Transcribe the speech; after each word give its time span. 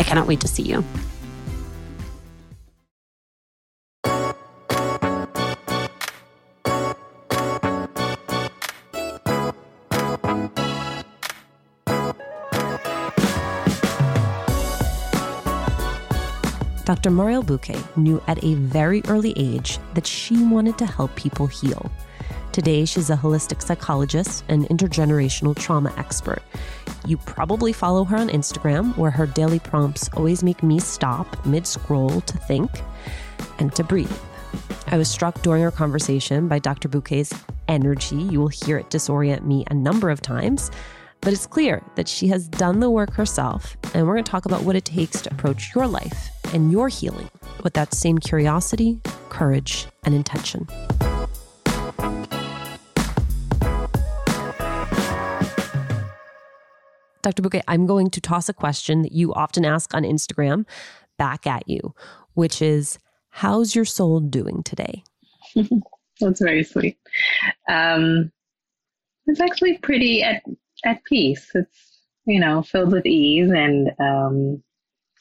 I 0.00 0.02
cannot 0.02 0.26
wait 0.26 0.40
to 0.40 0.48
see 0.48 0.62
you. 0.62 0.82
Dr. 16.86 17.10
Mariel 17.10 17.42
Buqué 17.42 17.78
knew 17.98 18.22
at 18.26 18.42
a 18.42 18.54
very 18.54 19.02
early 19.06 19.34
age 19.36 19.78
that 19.92 20.06
she 20.06 20.42
wanted 20.42 20.78
to 20.78 20.86
help 20.86 21.14
people 21.14 21.46
heal. 21.46 21.92
Today, 22.52 22.84
she's 22.84 23.10
a 23.10 23.16
holistic 23.16 23.62
psychologist 23.62 24.44
and 24.48 24.66
intergenerational 24.68 25.56
trauma 25.56 25.94
expert. 25.96 26.42
You 27.06 27.16
probably 27.18 27.72
follow 27.72 28.02
her 28.04 28.16
on 28.16 28.28
Instagram, 28.28 28.96
where 28.96 29.12
her 29.12 29.26
daily 29.26 29.60
prompts 29.60 30.08
always 30.14 30.42
make 30.42 30.62
me 30.62 30.80
stop 30.80 31.46
mid 31.46 31.64
scroll 31.64 32.20
to 32.22 32.38
think 32.38 32.68
and 33.60 33.72
to 33.76 33.84
breathe. 33.84 34.12
I 34.88 34.98
was 34.98 35.08
struck 35.08 35.40
during 35.42 35.62
our 35.62 35.70
conversation 35.70 36.48
by 36.48 36.58
Dr. 36.58 36.88
Buqué's 36.88 37.32
energy. 37.68 38.16
You 38.16 38.40
will 38.40 38.48
hear 38.48 38.78
it 38.78 38.90
disorient 38.90 39.44
me 39.44 39.64
a 39.70 39.74
number 39.74 40.10
of 40.10 40.20
times, 40.20 40.72
but 41.20 41.32
it's 41.32 41.46
clear 41.46 41.84
that 41.94 42.08
she 42.08 42.26
has 42.28 42.48
done 42.48 42.80
the 42.80 42.90
work 42.90 43.12
herself. 43.12 43.76
And 43.94 44.08
we're 44.08 44.14
going 44.14 44.24
to 44.24 44.30
talk 44.30 44.46
about 44.46 44.64
what 44.64 44.74
it 44.74 44.84
takes 44.84 45.22
to 45.22 45.30
approach 45.30 45.72
your 45.72 45.86
life 45.86 46.30
and 46.52 46.72
your 46.72 46.88
healing 46.88 47.30
with 47.62 47.74
that 47.74 47.94
same 47.94 48.18
curiosity, 48.18 49.00
courage, 49.28 49.86
and 50.02 50.16
intention. 50.16 50.66
Dr. 57.22 57.42
Buqué, 57.42 57.62
I'm 57.68 57.86
going 57.86 58.10
to 58.10 58.20
toss 58.20 58.48
a 58.48 58.54
question 58.54 59.02
that 59.02 59.12
you 59.12 59.32
often 59.34 59.64
ask 59.64 59.94
on 59.94 60.04
Instagram 60.04 60.66
back 61.18 61.46
at 61.46 61.68
you, 61.68 61.94
which 62.34 62.62
is 62.62 62.98
How's 63.30 63.74
your 63.74 63.84
soul 63.84 64.20
doing 64.20 64.62
today? 64.62 65.02
That's 66.20 66.40
very 66.40 66.64
sweet. 66.64 66.98
Um, 67.68 68.30
it's 69.26 69.40
actually 69.40 69.78
pretty 69.78 70.22
at, 70.22 70.42
at 70.84 71.02
peace. 71.04 71.50
It's, 71.54 72.02
you 72.26 72.40
know, 72.40 72.62
filled 72.62 72.92
with 72.92 73.06
ease 73.06 73.50
and, 73.50 73.92
um, 73.98 74.62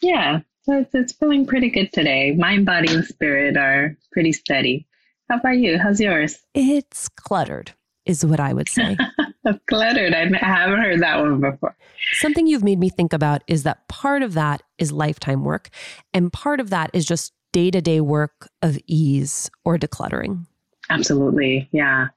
yeah, 0.02 0.40
so 0.64 0.80
it's, 0.80 0.94
it's 0.94 1.14
feeling 1.14 1.46
pretty 1.46 1.70
good 1.70 1.94
today. 1.94 2.32
Mind, 2.32 2.66
body, 2.66 2.94
and 2.94 3.06
spirit 3.06 3.58
are 3.58 3.96
pretty 4.12 4.34
steady. 4.34 4.88
How 5.30 5.38
about 5.38 5.58
you? 5.58 5.78
How's 5.78 6.00
yours? 6.00 6.40
It's 6.54 7.08
cluttered 7.10 7.74
is 8.10 8.26
what 8.26 8.40
I 8.40 8.54
would 8.54 8.68
say. 8.68 8.98
Cluttered. 9.70 10.14
I 10.14 10.26
haven't 10.42 10.82
heard 10.82 11.02
that 11.02 11.22
one 11.22 11.40
before. 11.40 11.78
Something 12.14 12.48
you've 12.48 12.64
made 12.64 12.80
me 12.80 12.90
think 12.90 13.14
about 13.14 13.44
is 13.48 13.64
that 13.64 13.88
part 13.88 14.24
of 14.24 14.34
that 14.34 14.64
is 14.80 14.92
lifetime 14.92 15.44
work, 15.44 15.70
and 16.12 16.34
part 16.34 16.60
of 16.60 16.72
that 16.72 16.90
is 16.92 17.06
just 17.06 17.34
day 17.52 17.70
to 17.70 17.82
day 17.82 18.02
work 18.02 18.50
of 18.64 18.80
ease 18.88 19.50
or 19.64 19.78
decluttering. 19.78 20.46
Absolutely. 20.90 21.70
Yeah. 21.72 22.08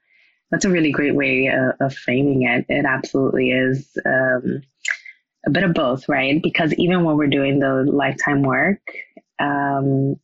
That's 0.50 0.64
a 0.64 0.70
really 0.70 0.92
great 0.92 1.14
way 1.14 1.48
uh, 1.48 1.72
of 1.84 1.94
framing 1.94 2.42
it. 2.42 2.66
It 2.68 2.84
absolutely 2.86 3.50
is 3.50 3.96
um, 4.04 4.62
a 5.46 5.50
bit 5.50 5.64
of 5.64 5.74
both, 5.74 6.08
right? 6.08 6.42
Because 6.42 6.74
even 6.74 7.04
when 7.04 7.16
we're 7.16 7.26
doing 7.26 7.58
the 7.58 7.84
lifetime 7.86 8.42
work, 8.42 8.80
um, 9.38 10.16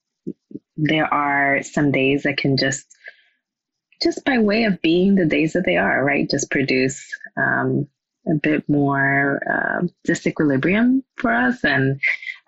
there 0.76 1.12
are 1.12 1.62
some 1.62 1.92
days 1.92 2.24
that 2.24 2.36
can 2.36 2.56
just 2.56 2.86
just 4.02 4.24
by 4.24 4.38
way 4.38 4.64
of 4.64 4.80
being 4.80 5.14
the 5.14 5.26
days 5.26 5.52
that 5.52 5.64
they 5.64 5.76
are, 5.76 6.04
right? 6.04 6.28
Just 6.28 6.50
produce 6.50 7.04
um, 7.36 7.88
a 8.28 8.34
bit 8.34 8.68
more 8.68 9.40
uh, 9.48 9.86
disequilibrium 10.06 11.02
for 11.16 11.32
us. 11.32 11.64
And 11.64 12.00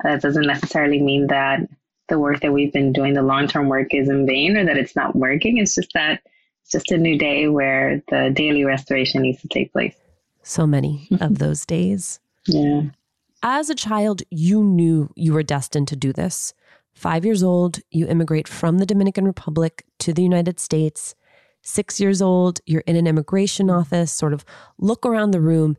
that 0.02 0.22
doesn't 0.22 0.46
necessarily 0.46 1.00
mean 1.00 1.28
that 1.28 1.60
the 2.08 2.18
work 2.18 2.40
that 2.40 2.52
we've 2.52 2.72
been 2.72 2.92
doing, 2.92 3.14
the 3.14 3.22
long 3.22 3.48
term 3.48 3.68
work, 3.68 3.94
is 3.94 4.08
in 4.08 4.26
vain 4.26 4.56
or 4.56 4.64
that 4.64 4.76
it's 4.76 4.96
not 4.96 5.16
working. 5.16 5.58
It's 5.58 5.74
just 5.74 5.92
that 5.94 6.20
it's 6.62 6.72
just 6.72 6.92
a 6.92 6.98
new 6.98 7.18
day 7.18 7.48
where 7.48 8.02
the 8.08 8.30
daily 8.34 8.64
restoration 8.64 9.22
needs 9.22 9.40
to 9.42 9.48
take 9.48 9.72
place. 9.72 9.94
So 10.42 10.66
many 10.66 11.08
of 11.20 11.38
those 11.38 11.64
days. 11.66 12.20
Yeah. 12.46 12.82
As 13.42 13.70
a 13.70 13.74
child, 13.74 14.22
you 14.30 14.62
knew 14.62 15.10
you 15.16 15.32
were 15.32 15.42
destined 15.42 15.88
to 15.88 15.96
do 15.96 16.12
this. 16.12 16.52
Five 16.92 17.24
years 17.24 17.42
old, 17.42 17.80
you 17.90 18.06
immigrate 18.06 18.46
from 18.46 18.78
the 18.78 18.86
Dominican 18.86 19.24
Republic 19.24 19.84
to 20.00 20.12
the 20.12 20.22
United 20.22 20.60
States 20.60 21.14
six 21.62 22.00
years 22.00 22.22
old, 22.22 22.60
you're 22.66 22.82
in 22.86 22.96
an 22.96 23.06
immigration 23.06 23.70
office, 23.70 24.12
sort 24.12 24.32
of 24.32 24.44
look 24.78 25.04
around 25.04 25.30
the 25.30 25.40
room, 25.40 25.76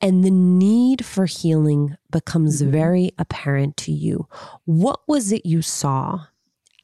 and 0.00 0.24
the 0.24 0.30
need 0.30 1.04
for 1.04 1.26
healing 1.26 1.96
becomes 2.10 2.60
mm-hmm. 2.60 2.70
very 2.70 3.10
apparent 3.18 3.76
to 3.78 3.92
you. 3.92 4.28
What 4.64 5.00
was 5.08 5.32
it 5.32 5.46
you 5.46 5.62
saw 5.62 6.26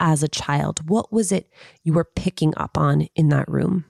as 0.01 0.23
a 0.23 0.29
child? 0.29 0.89
What 0.89 1.13
was 1.13 1.31
it 1.33 1.51
you 1.85 1.93
were 1.93 2.05
picking 2.05 2.55
up 2.57 2.79
on 2.79 3.03
in 3.15 3.29
that 3.29 3.49
room? 3.49 3.85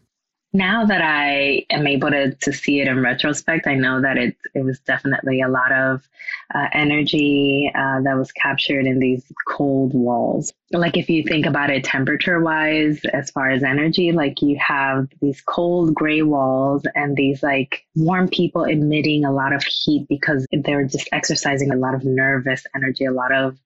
Now 0.55 0.85
that 0.85 1.01
I 1.01 1.65
am 1.71 1.87
able 1.87 2.11
to, 2.11 2.35
to 2.35 2.53
see 2.53 2.81
it 2.81 2.87
in 2.87 3.01
retrospect, 3.01 3.67
I 3.67 3.75
know 3.75 4.03
that 4.03 4.19
it, 4.19 4.37
it 4.55 4.65
was 4.65 4.79
definitely 4.81 5.41
a 5.41 5.49
lot 5.49 5.73
of 5.73 6.07
uh, 6.55 6.69
energy 6.75 7.73
uh, 7.75 8.03
that 8.03 8.19
was 8.19 8.33
captured 8.33 8.85
in 8.85 8.99
these 8.99 9.25
cold 9.49 9.95
walls. 9.95 10.53
Like 10.71 10.99
if 10.99 11.09
you 11.09 11.23
think 11.25 11.47
about 11.47 11.71
it 11.71 11.85
temperature 11.85 12.41
wise, 12.41 13.01
as 13.15 13.31
far 13.31 13.51
as 13.51 13.63
energy, 13.63 14.13
like 14.13 14.43
you 14.43 14.59
have 14.59 15.09
these 15.23 15.41
cold 15.41 15.95
gray 15.95 16.21
walls 16.21 16.83
and 16.95 17.17
these 17.17 17.43
like 17.43 17.87
warm 17.97 18.29
people 18.29 18.65
emitting 18.65 19.25
a 19.25 19.33
lot 19.33 19.55
of 19.55 19.65
heat 19.65 20.07
because 20.09 20.47
they're 20.53 20.85
just 20.85 21.09
exercising 21.13 21.71
a 21.71 21.77
lot 21.77 21.95
of 21.95 22.05
nervous 22.05 22.67
energy, 22.75 23.07
a 23.07 23.13
lot 23.13 23.33
of 23.33 23.59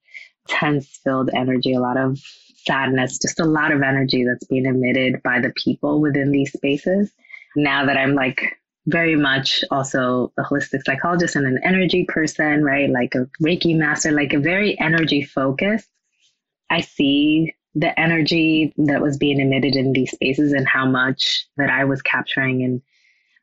tense 0.47 0.87
filled 1.03 1.29
energy, 1.33 1.73
a 1.73 1.81
lot 1.81 1.97
of 1.97 2.21
sadness, 2.67 3.17
just 3.17 3.39
a 3.39 3.45
lot 3.45 3.71
of 3.71 3.81
energy 3.81 4.23
that's 4.25 4.45
being 4.45 4.65
emitted 4.65 5.23
by 5.23 5.39
the 5.39 5.53
people 5.55 6.01
within 6.01 6.31
these 6.31 6.53
spaces. 6.53 7.11
Now 7.55 7.85
that 7.85 7.97
I'm 7.97 8.13
like 8.13 8.59
very 8.85 9.15
much 9.15 9.63
also 9.71 10.31
a 10.37 10.43
holistic 10.43 10.83
psychologist 10.85 11.35
and 11.35 11.47
an 11.47 11.59
energy 11.63 12.05
person, 12.05 12.63
right? 12.63 12.89
Like 12.89 13.15
a 13.15 13.27
Reiki 13.43 13.75
master, 13.75 14.11
like 14.11 14.33
a 14.33 14.39
very 14.39 14.79
energy 14.79 15.23
focused. 15.23 15.89
I 16.69 16.81
see 16.81 17.55
the 17.75 17.97
energy 17.99 18.73
that 18.77 19.01
was 19.01 19.17
being 19.17 19.39
emitted 19.39 19.75
in 19.75 19.93
these 19.93 20.11
spaces 20.11 20.53
and 20.53 20.67
how 20.67 20.85
much 20.85 21.47
that 21.57 21.69
I 21.69 21.85
was 21.85 22.01
capturing 22.01 22.63
and 22.63 22.81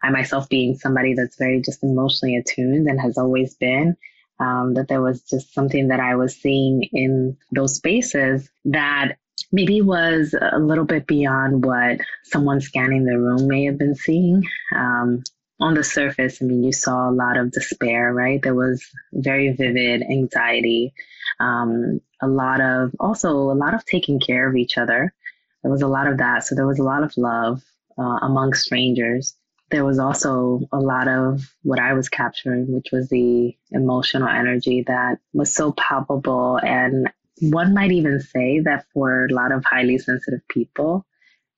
I 0.03 0.11
myself 0.11 0.49
being 0.49 0.76
somebody 0.76 1.15
that's 1.15 1.37
very 1.37 1.62
just 1.62 1.82
emotionally 1.82 2.37
attuned 2.37 2.88
and 2.88 3.00
has 3.00 3.17
always 3.17 3.55
been, 3.55 3.97
um, 4.40 4.75
that 4.75 4.88
there 4.88 5.02
was 5.02 5.22
just 5.22 5.54
something 5.54 5.88
that 5.88 6.00
I 6.00 6.16
was 6.16 6.36
seeing 6.36 6.82
in 6.92 7.36
those 7.52 7.76
spaces 7.76 8.48
that 8.66 9.16
maybe 9.52 9.81
was 9.81 10.34
a 10.40 10.58
little 10.58 10.84
bit 10.84 11.06
beyond 11.06 11.64
what 11.64 11.98
someone 12.25 12.60
scanning 12.60 13.04
the 13.04 13.19
room 13.19 13.46
may 13.46 13.64
have 13.66 13.78
been 13.78 13.94
seeing. 13.94 14.42
Um, 14.75 15.22
on 15.60 15.75
the 15.75 15.84
surface, 15.84 16.42
I 16.42 16.46
mean, 16.46 16.64
you 16.64 16.72
saw 16.72 17.08
a 17.08 17.12
lot 17.12 17.36
of 17.36 17.52
despair, 17.52 18.12
right? 18.12 18.42
There 18.42 18.54
was 18.54 18.84
very 19.12 19.52
vivid 19.52 20.02
anxiety, 20.02 20.92
um, 21.38 22.00
a 22.20 22.26
lot 22.26 22.60
of 22.60 22.92
also 22.98 23.30
a 23.30 23.54
lot 23.54 23.75
of 23.75 23.84
taking 23.84 24.20
care 24.20 24.48
of 24.48 24.56
each 24.56 24.78
other. 24.78 25.14
There 25.62 25.70
was 25.70 25.82
a 25.82 25.88
lot 25.88 26.06
of 26.06 26.19
that. 26.19 26.44
So 26.44 26.54
there 26.54 26.66
was 26.66 26.78
a 26.78 26.84
lot 26.84 27.02
of 27.02 27.16
love 27.16 27.62
uh, 27.98 28.19
among 28.22 28.54
strangers. 28.54 29.37
There 29.75 29.85
was 29.85 29.99
also 29.99 30.61
a 30.73 30.79
lot 30.79 31.09
of 31.09 31.43
what 31.62 31.81
I 31.81 31.94
was 31.94 32.09
capturing, 32.09 32.73
which 32.73 32.93
was 32.93 33.09
the 33.09 33.56
emotional 33.73 34.29
energy 34.29 34.85
that 34.87 35.19
was 35.32 35.53
so 35.53 35.73
palpable. 35.73 36.59
And 36.62 37.11
one 37.41 37.75
might 37.75 37.91
even 37.91 38.21
say 38.21 38.61
that 38.61 38.87
for 38.94 39.26
a 39.26 39.32
lot 39.32 39.50
of 39.50 39.65
highly 39.65 39.99
sensitive 39.99 40.47
people, 40.49 41.05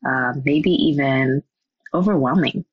uh, 0.09 0.33
maybe 0.45 0.71
even 0.71 1.43
overwhelming 1.93 2.65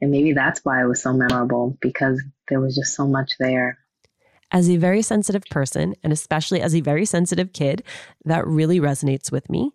and 0.00 0.10
maybe 0.10 0.32
that's 0.32 0.64
why 0.64 0.82
it 0.82 0.86
was 0.86 1.02
so 1.02 1.12
memorable 1.12 1.76
because 1.80 2.22
there 2.48 2.60
was 2.60 2.76
just 2.76 2.94
so 2.94 3.06
much 3.06 3.32
there. 3.38 3.78
As 4.50 4.70
a 4.70 4.76
very 4.76 5.02
sensitive 5.02 5.42
person, 5.50 5.94
and 6.02 6.12
especially 6.12 6.60
as 6.62 6.74
a 6.74 6.80
very 6.80 7.04
sensitive 7.04 7.52
kid, 7.52 7.82
that 8.24 8.46
really 8.46 8.80
resonates 8.80 9.30
with 9.30 9.50
me. 9.50 9.72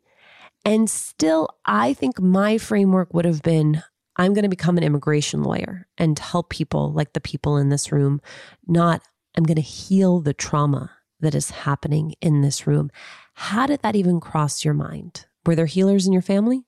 And 0.65 0.89
still, 0.89 1.49
I 1.65 1.93
think 1.93 2.19
my 2.19 2.57
framework 2.57 3.13
would 3.13 3.25
have 3.25 3.43
been 3.43 3.83
I'm 4.15 4.33
going 4.33 4.43
to 4.43 4.49
become 4.49 4.77
an 4.77 4.83
immigration 4.83 5.43
lawyer 5.43 5.87
and 5.97 6.17
help 6.17 6.49
people 6.49 6.91
like 6.91 7.13
the 7.13 7.21
people 7.21 7.57
in 7.57 7.69
this 7.69 7.91
room, 7.91 8.21
not 8.67 9.01
I'm 9.35 9.43
going 9.43 9.55
to 9.55 9.61
heal 9.61 10.19
the 10.19 10.33
trauma 10.33 10.91
that 11.19 11.33
is 11.33 11.49
happening 11.49 12.15
in 12.21 12.41
this 12.41 12.67
room. 12.67 12.91
How 13.33 13.65
did 13.65 13.81
that 13.81 13.95
even 13.95 14.19
cross 14.19 14.63
your 14.63 14.73
mind? 14.73 15.25
Were 15.45 15.55
there 15.55 15.65
healers 15.65 16.05
in 16.05 16.13
your 16.13 16.21
family? 16.21 16.63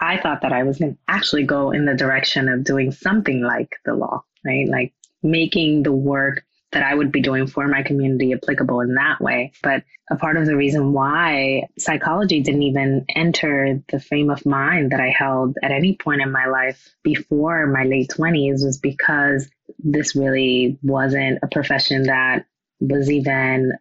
I 0.00 0.18
thought 0.20 0.42
that 0.42 0.52
I 0.52 0.62
was 0.62 0.78
going 0.78 0.94
to 0.94 0.98
actually 1.08 1.44
go 1.44 1.70
in 1.70 1.86
the 1.86 1.94
direction 1.94 2.48
of 2.48 2.64
doing 2.64 2.92
something 2.92 3.42
like 3.42 3.76
the 3.84 3.94
law, 3.94 4.22
right? 4.44 4.68
Like 4.68 4.92
making 5.22 5.84
the 5.84 5.92
work 5.92 6.44
that 6.72 6.82
I 6.82 6.94
would 6.94 7.12
be 7.12 7.22
doing 7.22 7.46
for 7.46 7.66
my 7.68 7.82
community 7.82 8.32
applicable 8.32 8.80
in 8.80 8.94
that 8.94 9.20
way. 9.20 9.52
But 9.62 9.84
a 10.10 10.16
part 10.16 10.36
of 10.36 10.46
the 10.46 10.56
reason 10.56 10.92
why 10.92 11.68
psychology 11.78 12.40
didn't 12.40 12.62
even 12.62 13.04
enter 13.08 13.82
the 13.88 14.00
frame 14.00 14.30
of 14.30 14.44
mind 14.44 14.92
that 14.92 15.00
I 15.00 15.08
held 15.08 15.56
at 15.62 15.70
any 15.70 15.96
point 15.96 16.22
in 16.22 16.32
my 16.32 16.46
life 16.46 16.94
before 17.02 17.66
my 17.66 17.84
late 17.84 18.10
20s 18.10 18.64
was 18.64 18.78
because 18.78 19.48
this 19.78 20.16
really 20.16 20.78
wasn't 20.82 21.38
a 21.42 21.48
profession 21.48 22.04
that 22.04 22.46
was 22.80 23.10
even, 23.10 23.72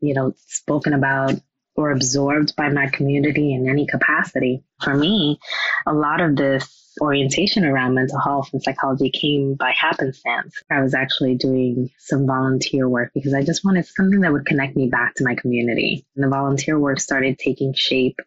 you 0.00 0.14
know, 0.14 0.34
spoken 0.46 0.92
about 0.92 1.34
or 1.74 1.90
absorbed 1.90 2.54
by 2.56 2.68
my 2.68 2.88
community 2.88 3.54
in 3.54 3.68
any 3.68 3.86
capacity. 3.86 4.62
For 4.82 4.94
me, 4.94 5.38
a 5.86 5.92
lot 5.92 6.20
of 6.20 6.36
this 6.36 6.96
orientation 7.00 7.64
around 7.64 7.94
mental 7.94 8.20
health 8.20 8.50
and 8.52 8.62
psychology 8.62 9.10
came 9.10 9.54
by 9.54 9.72
happenstance. 9.72 10.62
I 10.70 10.82
was 10.82 10.94
actually 10.94 11.36
doing 11.36 11.90
some 11.98 12.26
volunteer 12.26 12.88
work 12.88 13.12
because 13.14 13.32
I 13.32 13.42
just 13.42 13.64
wanted 13.64 13.86
something 13.86 14.20
that 14.20 14.32
would 14.32 14.44
connect 14.44 14.76
me 14.76 14.88
back 14.88 15.14
to 15.14 15.24
my 15.24 15.34
community. 15.34 16.04
And 16.14 16.24
the 16.24 16.28
volunteer 16.28 16.78
work 16.78 17.00
started 17.00 17.38
taking 17.38 17.72
shape 17.72 18.20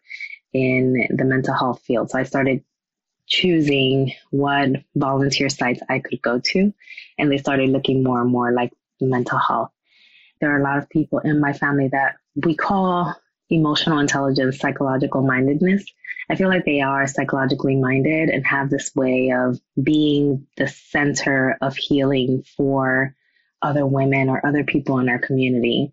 in 0.52 1.06
the 1.10 1.24
mental 1.24 1.54
health 1.54 1.82
field. 1.82 2.10
So 2.10 2.18
I 2.18 2.24
started 2.24 2.64
choosing 3.28 4.12
what 4.30 4.70
volunteer 4.94 5.48
sites 5.48 5.80
I 5.88 5.98
could 5.98 6.22
go 6.22 6.40
to, 6.40 6.72
and 7.18 7.30
they 7.30 7.38
started 7.38 7.70
looking 7.70 8.02
more 8.02 8.20
and 8.20 8.30
more 8.30 8.52
like 8.52 8.72
mental 9.00 9.38
health. 9.38 9.70
There 10.40 10.54
are 10.54 10.60
a 10.60 10.64
lot 10.64 10.78
of 10.78 10.88
people 10.88 11.18
in 11.20 11.40
my 11.40 11.52
family 11.52 11.88
that 11.88 12.16
we 12.34 12.54
call 12.54 13.14
emotional 13.50 13.98
intelligence, 13.98 14.58
psychological 14.58 15.22
mindedness. 15.22 15.84
I 16.28 16.34
feel 16.34 16.48
like 16.48 16.64
they 16.64 16.80
are 16.80 17.06
psychologically 17.06 17.76
minded 17.76 18.30
and 18.30 18.44
have 18.46 18.68
this 18.68 18.94
way 18.94 19.30
of 19.30 19.60
being 19.80 20.46
the 20.56 20.68
center 20.68 21.56
of 21.60 21.76
healing 21.76 22.44
for 22.56 23.14
other 23.62 23.86
women 23.86 24.28
or 24.28 24.44
other 24.44 24.64
people 24.64 24.98
in 24.98 25.08
our 25.08 25.18
community. 25.18 25.92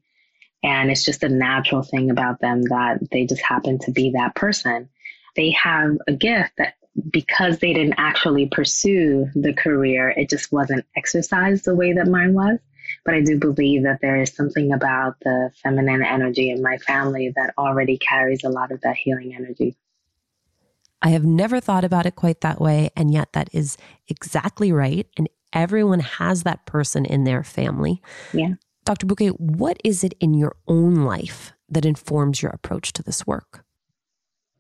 And 0.64 0.90
it's 0.90 1.04
just 1.04 1.24
a 1.24 1.30
natural 1.30 1.84
thing 1.84 2.10
about 2.10 2.40
them 2.40 2.64
that 2.64 3.00
they 3.12 3.26
just 3.26 3.42
happen 3.42 3.80
to 3.80 3.92
be 3.92 4.12
that 4.12 4.34
person. 4.34 4.90
They 5.36 5.52
have 5.52 5.98
a 6.08 6.14
gift 6.14 6.54
that 6.58 6.76
because 7.12 7.60
they 7.60 7.74
didn't 7.74 7.96
actually 7.98 8.48
pursue 8.48 9.28
the 9.36 9.54
career, 9.54 10.10
it 10.10 10.30
just 10.30 10.52
wasn't 10.52 10.86
exercised 10.96 11.66
the 11.66 11.76
way 11.76 11.94
that 11.94 12.08
mine 12.08 12.34
was. 12.34 12.60
But 13.06 13.16
I 13.16 13.22
do 13.22 13.38
believe 13.38 13.84
that 13.84 14.00
there 14.02 14.22
is 14.22 14.34
something 14.34 14.72
about 14.72 15.16
the 15.22 15.52
feminine 15.62 16.04
energy 16.04 16.50
in 16.50 16.62
my 16.62 16.78
family 16.78 17.34
that 17.36 17.54
already 17.58 17.98
carries 17.98 18.44
a 18.44 18.50
lot 18.50 18.72
of 18.72 18.82
that 18.82 18.96
healing 18.96 19.36
energy. 19.36 19.76
I 21.02 21.10
have 21.10 21.26
never 21.26 21.60
thought 21.60 21.84
about 21.84 22.06
it 22.06 22.16
quite 22.16 22.42
that 22.42 22.62
way. 22.62 22.90
And 22.96 23.12
yet, 23.12 23.34
that 23.34 23.50
is 23.52 23.78
exactly 24.08 24.72
right. 24.72 25.06
And 25.18 25.28
everyone 25.52 26.00
has 26.00 26.44
that 26.44 26.66
person 26.66 27.06
in 27.06 27.26
their 27.26 27.44
family. 27.44 28.02
Yeah. 28.32 28.54
Dr. 28.86 29.06
Buqué, 29.06 29.38
what 29.40 29.78
is 29.84 30.04
it 30.04 30.14
in 30.20 30.34
your 30.34 30.56
own 30.68 31.04
life 31.04 31.54
that 31.70 31.86
informs 31.86 32.42
your 32.42 32.52
approach 32.52 32.94
to 32.94 33.04
this 33.04 33.28
work? 33.28 33.66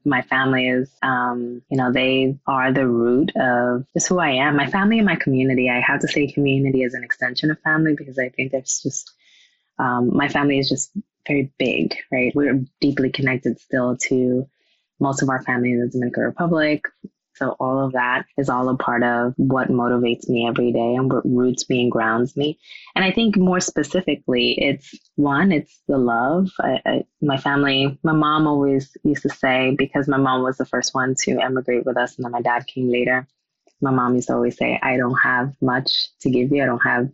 My 0.05 0.21
family 0.21 0.67
is, 0.67 0.91
um, 1.01 1.61
you 1.69 1.77
know, 1.77 1.91
they 1.91 2.37
are 2.45 2.71
the 2.73 2.87
root 2.87 3.31
of 3.35 3.85
just 3.93 4.07
who 4.07 4.19
I 4.19 4.31
am. 4.31 4.57
My 4.57 4.69
family 4.69 4.97
and 4.97 5.05
my 5.05 5.15
community. 5.15 5.69
I 5.69 5.79
have 5.79 6.01
to 6.01 6.07
say, 6.07 6.31
community 6.31 6.83
is 6.83 6.93
an 6.93 7.03
extension 7.03 7.51
of 7.51 7.59
family 7.61 7.95
because 7.95 8.19
I 8.19 8.29
think 8.29 8.51
that's 8.51 8.83
just, 8.83 9.11
um, 9.79 10.15
my 10.15 10.27
family 10.27 10.59
is 10.59 10.69
just 10.69 10.91
very 11.27 11.51
big, 11.57 11.95
right? 12.11 12.35
We're 12.35 12.65
deeply 12.81 13.11
connected 13.11 13.59
still 13.59 13.97
to 14.09 14.47
most 14.99 15.21
of 15.21 15.29
our 15.29 15.41
family 15.43 15.71
in 15.71 15.79
the 15.79 15.87
Dominican 15.87 16.23
Republic, 16.23 16.83
so 17.35 17.55
all 17.59 17.83
of 17.83 17.93
that 17.93 18.25
is 18.37 18.49
all 18.49 18.69
a 18.69 18.77
part 18.77 19.03
of 19.03 19.33
what 19.37 19.69
motivates 19.69 20.29
me 20.29 20.47
every 20.47 20.71
day 20.71 20.95
and 20.95 21.11
what 21.11 21.25
roots 21.25 21.67
me 21.69 21.81
and 21.81 21.91
grounds 21.91 22.37
me. 22.37 22.59
And 22.95 23.03
I 23.03 23.11
think 23.11 23.37
more 23.37 23.59
specifically, 23.59 24.51
it's 24.51 24.93
one, 25.15 25.51
it's 25.51 25.81
the 25.87 25.97
love. 25.97 26.49
I, 26.59 26.79
I, 26.85 27.03
my 27.21 27.37
family, 27.37 27.97
my 28.03 28.13
mom 28.13 28.45
always 28.47 28.95
used 29.03 29.23
to 29.23 29.29
say, 29.29 29.75
because 29.77 30.07
my 30.07 30.17
mom 30.17 30.43
was 30.43 30.57
the 30.57 30.65
first 30.65 30.93
one 30.93 31.15
to 31.23 31.39
emigrate 31.39 31.85
with 31.85 31.97
us 31.97 32.15
and 32.15 32.25
then 32.25 32.31
my 32.31 32.41
dad 32.41 32.67
came 32.67 32.89
later. 32.89 33.27
My 33.81 33.91
mom 33.91 34.15
used 34.15 34.27
to 34.27 34.35
always 34.35 34.57
say, 34.57 34.79
I 34.81 34.97
don't 34.97 35.17
have 35.23 35.53
much 35.59 35.89
to 36.21 36.29
give 36.29 36.51
you. 36.51 36.61
I 36.61 36.67
don't 36.67 36.83
have 36.83 37.09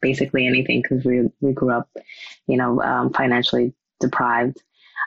basically 0.00 0.46
anything 0.46 0.82
because 0.82 1.04
we, 1.04 1.28
we 1.40 1.52
grew 1.52 1.72
up, 1.72 1.88
you 2.46 2.56
know, 2.56 2.80
um, 2.80 3.12
financially 3.12 3.74
deprived. 4.00 4.62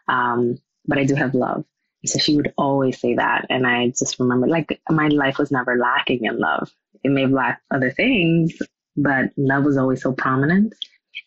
Um, 0.07 0.59
but 0.85 0.97
I 0.97 1.05
do 1.05 1.15
have 1.15 1.33
love. 1.33 1.65
So 2.07 2.19
she 2.19 2.35
would 2.35 2.53
always 2.57 2.99
say 2.99 3.15
that. 3.15 3.45
And 3.49 3.65
I 3.65 3.89
just 3.89 4.19
remember 4.19 4.47
like 4.47 4.79
my 4.89 5.07
life 5.07 5.37
was 5.37 5.51
never 5.51 5.77
lacking 5.77 6.25
in 6.25 6.39
love. 6.39 6.71
It 7.03 7.11
may 7.11 7.21
have 7.21 7.31
lacked 7.31 7.63
other 7.71 7.91
things, 7.91 8.53
but 8.95 9.31
love 9.37 9.63
was 9.63 9.77
always 9.77 10.01
so 10.01 10.11
prominent. 10.13 10.73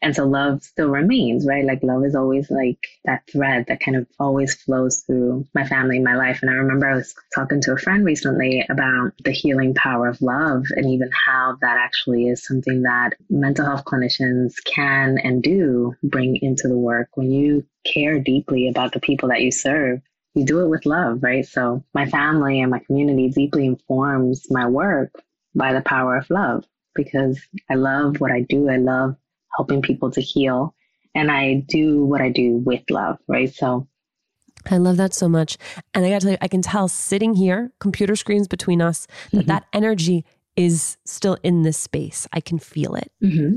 And 0.02 0.14
so 0.14 0.26
love 0.26 0.62
still 0.62 0.88
remains, 0.88 1.46
right? 1.46 1.64
Like 1.64 1.82
love 1.82 2.04
is 2.04 2.14
always 2.14 2.50
like 2.50 2.78
that 3.04 3.22
thread 3.30 3.66
that 3.68 3.80
kind 3.80 3.96
of 3.96 4.06
always 4.18 4.54
flows 4.54 5.00
through 5.00 5.46
my 5.54 5.66
family, 5.66 5.98
my 5.98 6.16
life. 6.16 6.40
And 6.42 6.50
I 6.50 6.54
remember 6.54 6.88
I 6.88 6.94
was 6.94 7.14
talking 7.34 7.60
to 7.62 7.72
a 7.72 7.78
friend 7.78 8.04
recently 8.04 8.64
about 8.68 9.12
the 9.24 9.32
healing 9.32 9.74
power 9.74 10.08
of 10.08 10.22
love 10.22 10.64
and 10.74 10.86
even 10.86 11.10
how 11.12 11.56
that 11.60 11.76
actually 11.76 12.28
is 12.28 12.46
something 12.46 12.82
that 12.82 13.14
mental 13.28 13.66
health 13.66 13.84
clinicians 13.84 14.54
can 14.64 15.18
and 15.18 15.42
do 15.42 15.94
bring 16.02 16.36
into 16.36 16.68
the 16.68 16.78
work. 16.78 17.08
When 17.14 17.30
you 17.30 17.66
care 17.84 18.20
deeply 18.20 18.68
about 18.68 18.92
the 18.92 19.00
people 19.00 19.28
that 19.30 19.42
you 19.42 19.50
serve, 19.50 20.00
you 20.34 20.44
do 20.44 20.60
it 20.60 20.68
with 20.68 20.86
love, 20.86 21.22
right? 21.22 21.46
So 21.46 21.84
my 21.94 22.06
family 22.06 22.60
and 22.60 22.70
my 22.70 22.78
community 22.80 23.28
deeply 23.28 23.66
informs 23.66 24.46
my 24.50 24.66
work 24.66 25.10
by 25.54 25.72
the 25.72 25.80
power 25.82 26.16
of 26.16 26.30
love 26.30 26.64
because 26.94 27.40
I 27.68 27.74
love 27.74 28.20
what 28.20 28.30
I 28.30 28.42
do. 28.42 28.68
I 28.68 28.76
love 28.76 29.16
helping 29.56 29.82
people 29.82 30.10
to 30.12 30.20
heal 30.20 30.74
and 31.14 31.30
I 31.30 31.64
do 31.68 32.04
what 32.04 32.20
I 32.20 32.28
do 32.28 32.56
with 32.58 32.82
love, 32.90 33.18
right? 33.26 33.52
So 33.52 33.88
I 34.70 34.76
love 34.76 34.96
that 34.98 35.14
so 35.14 35.28
much. 35.28 35.56
And 35.94 36.04
I 36.04 36.10
got 36.10 36.20
to 36.20 36.26
tell 36.26 36.32
you, 36.32 36.38
I 36.40 36.48
can 36.48 36.62
tell 36.62 36.88
sitting 36.88 37.34
here, 37.34 37.72
computer 37.80 38.14
screens 38.14 38.46
between 38.46 38.82
us, 38.82 39.06
that 39.32 39.38
mm-hmm. 39.38 39.48
that 39.48 39.66
energy 39.72 40.24
is 40.56 40.98
still 41.06 41.38
in 41.42 41.62
this 41.62 41.78
space. 41.78 42.28
I 42.32 42.40
can 42.40 42.58
feel 42.58 42.94
it. 42.94 43.10
Mm-hmm. 43.22 43.56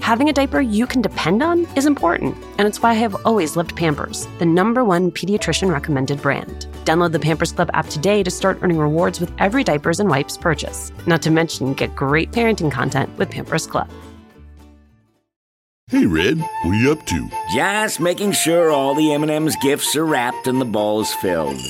Having 0.00 0.30
a 0.30 0.32
diaper 0.32 0.60
you 0.60 0.86
can 0.86 1.02
depend 1.02 1.42
on 1.42 1.66
is 1.76 1.84
important, 1.84 2.34
and 2.58 2.66
it's 2.66 2.82
why 2.82 2.90
I 2.90 2.94
have 2.94 3.14
always 3.26 3.54
loved 3.54 3.76
Pampers, 3.76 4.26
the 4.38 4.46
number 4.46 4.82
one 4.82 5.10
pediatrician 5.10 5.70
recommended 5.70 6.22
brand. 6.22 6.66
Download 6.84 7.12
the 7.12 7.18
Pampers 7.18 7.52
Club 7.52 7.70
app 7.74 7.86
today 7.86 8.22
to 8.22 8.30
start 8.30 8.58
earning 8.62 8.78
rewards 8.78 9.20
with 9.20 9.30
every 9.38 9.62
diapers 9.62 10.00
and 10.00 10.08
wipes 10.08 10.38
purchase. 10.38 10.90
Not 11.06 11.22
to 11.22 11.30
mention, 11.30 11.74
get 11.74 11.94
great 11.94 12.32
parenting 12.32 12.72
content 12.72 13.16
with 13.18 13.30
Pampers 13.30 13.66
Club. 13.66 13.90
Hey, 15.88 16.06
Red, 16.06 16.38
what 16.38 16.72
are 16.72 16.74
you 16.74 16.92
up 16.92 17.04
to? 17.06 17.30
Just 17.54 18.00
making 18.00 18.32
sure 18.32 18.70
all 18.70 18.94
the 18.94 19.12
M&M's 19.12 19.56
gifts 19.56 19.94
are 19.96 20.06
wrapped 20.06 20.46
and 20.46 20.60
the 20.60 20.64
ball's 20.64 21.12
filled. 21.14 21.60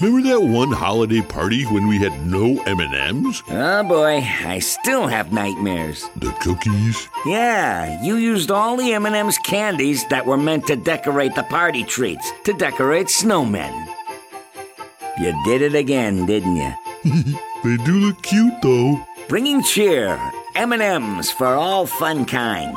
Remember 0.00 0.28
that 0.28 0.42
one 0.42 0.72
holiday 0.72 1.22
party 1.22 1.64
when 1.64 1.88
we 1.88 1.98
had 1.98 2.26
no 2.26 2.60
M&Ms? 2.64 3.42
Oh 3.48 3.82
boy, 3.82 4.22
I 4.44 4.58
still 4.58 5.06
have 5.06 5.32
nightmares. 5.32 6.06
The 6.16 6.32
cookies? 6.32 7.08
Yeah, 7.24 8.02
you 8.02 8.16
used 8.16 8.50
all 8.50 8.76
the 8.76 8.92
M&M's 8.92 9.38
candies 9.38 10.06
that 10.08 10.26
were 10.26 10.36
meant 10.36 10.66
to 10.66 10.76
decorate 10.76 11.34
the 11.34 11.44
party 11.44 11.82
treats, 11.82 12.30
to 12.44 12.52
decorate 12.52 13.06
snowmen. 13.06 13.72
You 15.18 15.32
did 15.46 15.62
it 15.62 15.74
again, 15.74 16.26
didn't 16.26 16.56
you? 16.56 16.74
they 17.64 17.82
do 17.82 17.94
look 17.94 18.22
cute 18.22 18.60
though. 18.60 19.02
Bringing 19.28 19.62
cheer, 19.62 20.20
M&M's 20.56 21.30
for 21.30 21.46
all 21.46 21.86
fun 21.86 22.26
kind. 22.26 22.76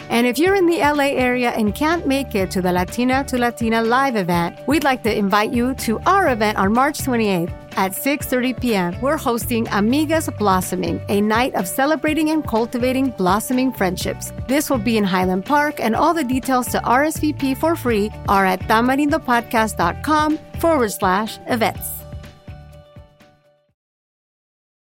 And 0.11 0.27
if 0.27 0.37
you're 0.37 0.55
in 0.55 0.65
the 0.65 0.79
LA 0.79 1.15
area 1.15 1.51
and 1.51 1.73
can't 1.73 2.05
make 2.05 2.35
it 2.35 2.51
to 2.51 2.61
the 2.61 2.73
Latina 2.73 3.23
to 3.23 3.37
Latina 3.37 3.81
live 3.81 4.17
event, 4.17 4.59
we'd 4.67 4.83
like 4.83 5.03
to 5.03 5.17
invite 5.17 5.53
you 5.53 5.73
to 5.75 5.99
our 6.05 6.33
event 6.33 6.57
on 6.57 6.73
March 6.73 6.99
28th 6.99 7.53
at 7.77 7.93
6:30 7.93 8.59
p.m. 8.59 8.91
We're 8.99 9.15
hosting 9.15 9.67
Amigas 9.67 10.27
Blossoming, 10.37 10.99
a 11.07 11.21
night 11.21 11.55
of 11.55 11.65
celebrating 11.65 12.29
and 12.29 12.45
cultivating 12.45 13.11
blossoming 13.11 13.71
friendships. 13.71 14.33
This 14.49 14.69
will 14.69 14.83
be 14.83 14.97
in 14.97 15.05
Highland 15.05 15.45
Park, 15.45 15.79
and 15.79 15.95
all 15.95 16.13
the 16.13 16.25
details 16.25 16.67
to 16.73 16.79
RSVP 16.79 17.55
for 17.55 17.77
free 17.77 18.11
are 18.27 18.45
at 18.45 18.59
tamarindopodcast.com 18.67 20.39
forward 20.59 20.91
slash 20.91 21.39
events. 21.47 21.87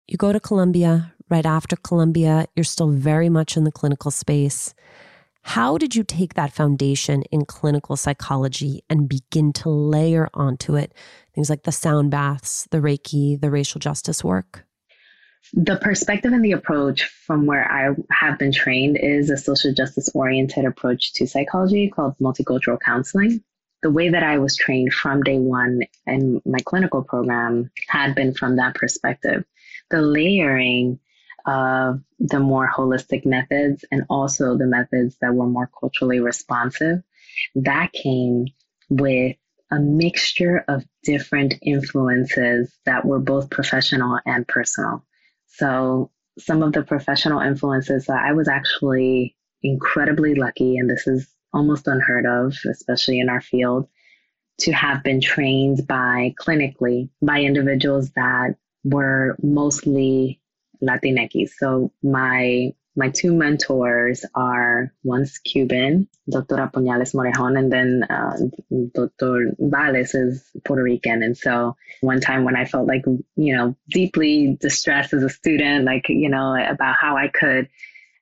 You 0.07 0.19
go 0.19 0.31
to 0.33 0.41
Columbia, 0.41 1.15
right 1.31 1.47
after 1.47 1.75
Columbia, 1.77 2.47
you're 2.55 2.65
still 2.65 2.91
very 2.91 3.31
much 3.31 3.57
in 3.57 3.65
the 3.65 3.73
clinical 3.73 4.11
space. 4.11 4.75
How 5.47 5.79
did 5.79 5.95
you 5.95 6.03
take 6.03 6.35
that 6.35 6.53
foundation 6.53 7.23
in 7.31 7.47
clinical 7.47 7.97
psychology 7.97 8.83
and 8.91 9.09
begin 9.09 9.53
to 9.55 9.71
layer 9.71 10.29
onto 10.35 10.75
it 10.75 10.93
things 11.37 11.49
like 11.49 11.63
the 11.63 11.71
sound 11.71 12.11
baths, 12.11 12.67
the 12.73 12.79
Reiki, 12.79 13.41
the 13.41 13.49
racial 13.49 13.79
justice 13.79 14.25
work? 14.25 14.67
The 15.55 15.77
perspective 15.77 16.33
and 16.33 16.45
the 16.45 16.51
approach 16.53 17.05
from 17.05 17.47
where 17.47 17.71
I 17.71 17.95
have 18.11 18.41
been 18.41 18.51
trained 18.51 18.99
is 19.01 19.31
a 19.31 19.37
social 19.37 19.73
justice 19.73 20.11
oriented 20.15 20.65
approach 20.65 21.13
to 21.15 21.29
psychology 21.29 21.89
called 21.89 22.19
multicultural 22.21 22.81
counseling. 22.81 23.41
The 23.83 23.91
way 23.91 24.09
that 24.09 24.25
I 24.25 24.39
was 24.39 24.57
trained 24.57 24.93
from 24.93 25.23
day 25.23 25.39
one 25.39 25.83
in 26.09 26.43
my 26.45 26.59
clinical 26.67 27.05
program 27.05 27.71
had 27.89 28.17
been 28.17 28.35
from 28.35 28.57
that 28.57 28.75
perspective. 28.75 29.45
The 29.91 30.03
layering 30.03 30.99
of 31.47 32.01
the 32.19 32.41
more 32.41 32.69
holistic 32.69 33.25
methods 33.25 33.85
and 33.91 34.05
also 34.11 34.57
the 34.57 34.67
methods 34.67 35.17
that 35.21 35.35
were 35.35 35.47
more 35.47 35.71
culturally 35.79 36.21
responsive, 36.21 37.03
that 37.55 37.93
came 37.93 38.47
with 38.91 39.37
a 39.71 39.79
mixture 39.79 40.65
of 40.69 40.85
different 41.03 41.55
influences 41.63 42.77
that 42.85 43.05
were 43.05 43.19
both 43.19 43.51
professional 43.51 44.19
and 44.27 44.47
personal. 44.47 45.05
So, 45.47 46.11
some 46.39 46.63
of 46.63 46.73
the 46.73 46.83
professional 46.83 47.41
influences 47.41 48.07
that 48.07 48.23
I 48.23 48.33
was 48.33 48.47
actually 48.47 49.37
incredibly 49.63 50.35
lucky, 50.35 50.77
and 50.77 50.91
this 50.91 51.07
is 51.07 51.29
almost 51.53 51.89
unheard 51.89 52.27
of, 52.27 52.55
especially 52.69 53.21
in 53.21 53.29
our 53.29 53.41
field, 53.41 53.89
to 54.59 54.73
have 54.73 55.03
been 55.03 55.21
trained 55.21 55.87
by 55.87 56.35
clinically 56.39 57.09
by 57.23 57.41
individuals 57.41 58.11
that 58.11 58.57
were 58.85 59.37
mostly 59.43 60.41
Latinx. 60.83 61.51
So 61.59 61.93
my 62.03 62.73
my 62.97 63.11
two 63.11 63.35
mentors 63.35 64.25
are 64.35 64.93
one's 65.05 65.39
Cuban, 65.39 66.09
Dr. 66.31 66.57
Puñales 66.57 67.15
Morejon, 67.15 67.59
and 67.59 67.71
then 67.71 68.05
uh, 68.05 68.39
Dr. 68.95 69.55
Valles 69.59 70.15
is 70.15 70.51
Puerto 70.65 70.83
Rican. 70.83 71.23
And 71.23 71.37
so 71.37 71.77
one 72.01 72.21
time 72.21 72.45
when 72.45 72.57
I 72.57 72.65
felt 72.65 72.89
like, 72.89 73.05
you 73.37 73.55
know, 73.55 73.77
deeply 73.91 74.57
distressed 74.59 75.13
as 75.13 75.23
a 75.23 75.29
student, 75.29 75.85
like, 75.85 76.09
you 76.09 76.31
know, 76.31 76.55
about 76.57 76.97
how 76.99 77.19
I 77.19 77.29
could 77.29 77.69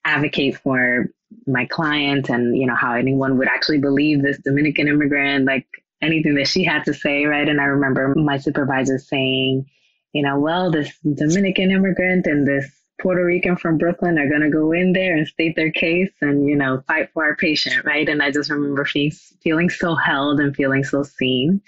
advocate 0.05 0.59
for 0.59 1.09
my 1.47 1.67
client 1.67 2.29
and, 2.29 2.57
you 2.57 2.67
know, 2.67 2.75
how 2.75 2.95
anyone 2.95 3.39
would 3.39 3.49
actually 3.49 3.79
believe 3.79 4.23
this 4.23 4.39
Dominican 4.39 4.89
immigrant, 4.89 5.45
like 5.45 5.69
anything 6.03 6.35
that 6.35 6.49
she 6.49 6.65
had 6.65 6.85
to 6.87 6.95
say, 6.95 7.27
right? 7.27 7.49
And 7.49 7.61
I 7.61 7.65
remember 7.65 8.13
my 8.17 8.39
supervisor 8.39 8.99
saying, 8.99 9.67
you 10.15 10.23
know, 10.23 10.39
well, 10.39 10.71
this 10.71 10.97
Dominican 11.01 11.71
immigrant 11.71 12.27
and 12.27 12.47
this 12.47 12.71
Puerto 13.03 13.25
Rican 13.25 13.57
from 13.57 13.77
Brooklyn 13.77 14.19
are 14.19 14.29
going 14.29 14.43
to 14.43 14.49
go 14.49 14.71
in 14.71 14.93
there 14.93 15.17
and 15.17 15.27
state 15.27 15.57
their 15.57 15.73
case 15.73 16.13
and, 16.21 16.49
you 16.49 16.55
know, 16.55 16.83
fight 16.87 17.11
for 17.13 17.25
our 17.25 17.37
patient, 17.37 17.85
right? 17.85 18.09
And 18.09 18.23
I 18.23 18.31
just 18.31 18.49
remember 18.49 18.85
feeling, 18.85 19.11
feeling 19.43 19.69
so 19.69 19.97
held 19.97 20.39
and 20.39 20.55
feeling 20.55 20.85
so 20.85 21.03
seen. 21.03 21.61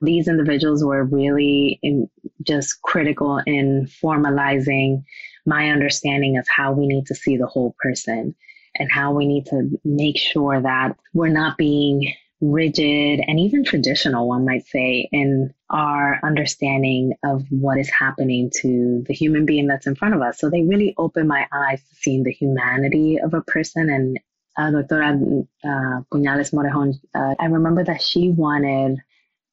These 0.00 0.26
individuals 0.26 0.84
were 0.84 1.04
really 1.04 1.78
in, 1.82 2.10
just 2.42 2.82
critical 2.82 3.40
in 3.46 3.88
formalizing 4.02 5.04
my 5.46 5.70
understanding 5.70 6.36
of 6.36 6.46
how 6.48 6.72
we 6.72 6.88
need 6.88 7.06
to 7.06 7.14
see 7.14 7.36
the 7.36 7.46
whole 7.46 7.76
person 7.78 8.34
and 8.74 8.90
how 8.90 9.12
we 9.12 9.26
need 9.26 9.46
to 9.46 9.70
make 9.84 10.18
sure 10.18 10.60
that 10.60 10.96
we're 11.14 11.28
not 11.28 11.56
being 11.56 12.12
rigid 12.42 13.20
and 13.26 13.38
even 13.38 13.64
traditional, 13.64 14.28
one 14.28 14.44
might 14.44 14.66
say, 14.66 15.08
in 15.12 15.54
our 15.70 16.18
understanding 16.24 17.14
of 17.24 17.44
what 17.50 17.78
is 17.78 17.88
happening 17.88 18.50
to 18.60 19.04
the 19.06 19.14
human 19.14 19.46
being 19.46 19.68
that's 19.68 19.86
in 19.86 19.94
front 19.94 20.14
of 20.14 20.20
us. 20.20 20.40
So 20.40 20.50
they 20.50 20.62
really 20.62 20.94
opened 20.98 21.28
my 21.28 21.46
eyes 21.52 21.80
to 21.80 21.94
seeing 21.94 22.24
the 22.24 22.32
humanity 22.32 23.18
of 23.22 23.32
a 23.32 23.42
person. 23.42 23.88
And 23.88 24.18
uh, 24.58 24.76
Doctora 24.76 25.46
uh, 25.64 26.02
Puñales 26.12 26.52
Morejon, 26.52 26.98
uh, 27.14 27.34
I 27.38 27.46
remember 27.46 27.84
that 27.84 28.02
she 28.02 28.30
wanted 28.30 28.98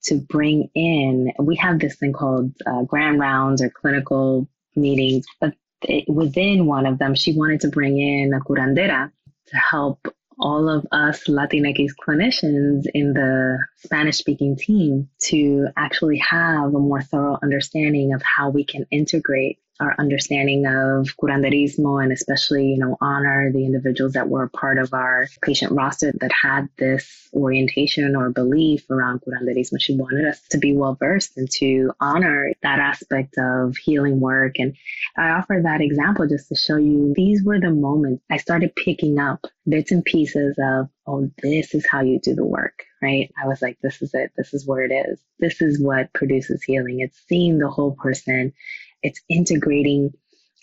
to 0.06 0.16
bring 0.16 0.70
in, 0.74 1.32
we 1.40 1.58
have 1.58 1.80
this 1.80 1.96
thing 1.96 2.14
called 2.14 2.52
uh, 2.66 2.82
grand 2.84 3.20
rounds 3.20 3.62
or 3.62 3.70
clinical 3.70 4.48
meetings, 4.76 5.26
but 5.40 5.54
it, 5.84 6.10
within 6.10 6.66
one 6.66 6.88
of 6.88 6.98
them, 6.98 7.14
she 7.14 7.34
wanted 7.34 7.62
to 7.62 7.70
bring 7.70 8.00
in 8.00 8.34
a 8.34 8.40
curandera 8.40 9.12
to 9.48 9.58
help 9.58 10.08
all 10.40 10.70
of 10.70 10.86
us 10.92 11.26
Latinx 11.26 11.90
clinicians 12.06 12.86
in 12.94 13.14
the 13.14 13.58
Spanish 13.78 14.18
speaking 14.18 14.56
team 14.56 15.10
to 15.28 15.68
actually 15.78 16.18
have 16.20 16.74
a 16.74 16.80
more 16.80 17.02
thorough 17.02 17.38
understanding 17.44 18.14
of 18.14 18.22
how 18.22 18.50
we 18.50 18.64
can 18.64 18.86
integrate 18.92 19.60
our 19.80 19.96
understanding 19.98 20.66
of 20.66 21.16
curanderismo 21.18 22.04
and 22.04 22.12
especially, 22.12 22.68
you 22.68 22.78
know, 22.78 22.98
honor 23.00 23.52
the 23.52 23.66
individuals 23.66 24.14
that 24.14 24.28
were 24.28 24.50
part 24.50 24.78
of 24.78 24.94
our 24.94 25.28
patient 25.42 25.72
roster 25.72 26.12
that 26.20 26.32
had 26.32 26.68
this 26.78 27.30
orientation 27.34 28.16
or 28.16 28.30
belief 28.30 28.90
around 28.90 29.22
curanderismo. 29.22 29.80
She 29.80 29.96
wanted 29.96 30.26
us 30.26 30.42
to 30.50 30.58
be 30.58 30.76
well 30.76 30.96
versed 31.00 31.38
and 31.38 31.50
to 31.60 31.92
honor 32.00 32.52
that 32.62 32.80
aspect 32.80 33.36
of 33.38 33.78
healing 33.78 34.20
work. 34.20 34.60
And 34.60 34.76
I 35.18 35.30
offer 35.30 35.62
that 35.64 35.82
example 35.82 36.28
just 36.28 36.50
to 36.50 36.56
show 36.56 36.78
you 36.78 37.14
these 37.16 37.44
were 37.44 37.60
the 37.60 37.72
moments 37.72 38.24
I 38.30 38.38
started 38.38 38.76
picking 38.76 39.20
up 39.20 39.46
bits 39.68 39.92
and 39.92 40.04
pieces 40.04 40.58
of, 40.62 40.90
oh, 41.08 41.30
this 41.42 41.74
is 41.74 41.86
how 41.88 42.02
you 42.02 42.20
do 42.20 42.36
the 42.36 42.46
work, 42.46 42.84
right? 43.02 43.32
I 43.42 43.48
was 43.48 43.62
like, 43.62 43.78
this 43.82 44.02
is 44.02 44.14
it. 44.14 44.32
This 44.36 44.54
is 44.54 44.68
where 44.68 44.84
it 44.84 44.92
is. 44.92 45.20
This 45.40 45.62
is 45.62 45.82
what 45.82 46.14
produces 46.14 46.64
healing. 46.64 47.00
It's 47.00 47.20
seeing 47.28 47.60
the 47.60 47.70
whole 47.70 47.96
person 47.96 48.54
it's 49.04 49.22
integrating 49.30 50.14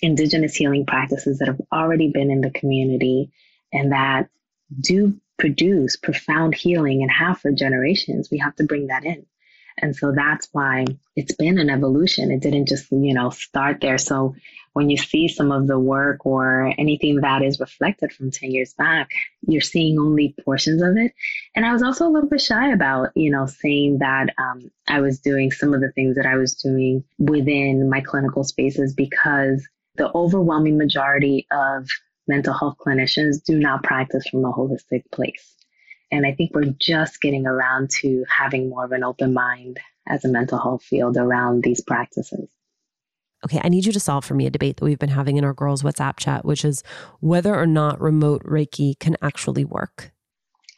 indigenous 0.01 0.55
healing 0.55 0.87
practices 0.87 1.39
that 1.39 1.49
have 1.49 1.61
already 1.73 2.11
been 2.11 2.31
in 2.31 2.41
the 2.41 2.51
community 2.51 3.31
and 3.73 3.93
that 3.93 4.29
do 4.81 5.19
produce 5.39 5.97
profound 5.97 6.55
healing 6.55 7.03
and 7.03 7.11
have 7.11 7.39
for 7.39 7.53
generations. 7.53 8.29
We 8.31 8.39
have 8.39 8.57
to 8.57 8.65
bring 8.65 8.89
that 8.89 9.05
in. 9.05 9.27
And 9.79 9.95
so 9.95 10.13
that's 10.13 10.49
why 10.53 10.87
it's 11.17 11.35
been 11.35 11.59
an 11.59 11.71
evolution. 11.71 12.31
It 12.31 12.41
didn't 12.41 12.67
just, 12.67 12.91
you 12.91 13.15
know, 13.15 13.31
start 13.31 13.81
there. 13.81 13.99
So 13.99 14.35
when 14.73 14.91
you 14.91 14.97
see 14.97 15.29
some 15.29 15.53
of 15.53 15.67
the 15.67 15.79
work 15.79 16.25
or 16.27 16.73
anything 16.79 17.17
that 17.17 17.43
is 17.43 17.61
reflected 17.61 18.13
from 18.13 18.31
10 18.31 18.51
years 18.51 18.75
back, 18.75 19.11
you're 19.47 19.61
seeing 19.61 19.99
only 19.99 20.35
portions 20.45 20.83
of 20.83 20.97
it. 20.97 21.13
And 21.55 21.65
I 21.65 21.73
was 21.73 21.83
also 21.83 22.07
a 22.07 22.11
little 22.11 22.29
bit 22.29 22.41
shy 22.41 22.73
about, 22.73 23.11
you 23.15 23.31
know, 23.31 23.47
saying 23.47 23.99
that 23.99 24.35
um, 24.39 24.71
I 24.87 25.01
was 25.01 25.21
doing 25.21 25.51
some 25.51 25.73
of 25.73 25.81
the 25.81 25.93
things 25.93 26.17
that 26.17 26.27
I 26.27 26.37
was 26.37 26.55
doing 26.55 27.05
within 27.19 27.89
my 27.89 28.01
clinical 28.01 28.45
spaces 28.45 28.95
because 28.95 29.67
the 29.97 30.15
overwhelming 30.15 30.77
majority 30.77 31.47
of 31.51 31.89
mental 32.29 32.53
health 32.53 32.77
clinicians 32.79 33.43
do 33.43 33.59
not 33.59 33.83
practice 33.83 34.27
from 34.29 34.45
a 34.45 34.53
holistic 34.53 35.11
place. 35.11 35.56
And 36.11 36.27
I 36.27 36.33
think 36.33 36.53
we're 36.55 36.75
just 36.79 37.21
getting 37.21 37.47
around 37.47 37.91
to 38.01 38.25
having 38.29 38.71
more 38.71 38.85
of 38.85 38.93
an 38.93 39.05
open 39.05 39.35
mind 39.35 39.81
as 40.07 40.25
a 40.25 40.29
mental 40.29 40.59
health 40.59 40.83
field 40.83 41.17
around 41.17 41.63
these 41.63 41.81
practices. 41.81 42.49
Okay, 43.45 43.61
I 43.63 43.69
need 43.69 43.85
you 43.85 43.93
to 43.93 44.01
solve 44.01 44.25
for 44.25 44.35
me 44.35 44.47
a 44.47 44.51
debate 44.51 44.77
that 44.77 44.85
we've 44.85 44.99
been 44.99 45.09
having 45.09 45.37
in 45.37 45.45
our 45.45 45.53
girls' 45.53 45.83
WhatsApp 45.83 46.19
chat, 46.19 46.45
which 46.45 46.65
is 46.65 46.83
whether 47.21 47.55
or 47.55 47.67
not 47.67 48.01
remote 48.01 48.43
Reiki 48.45 48.99
can 48.99 49.17
actually 49.23 49.65
work. 49.65 50.13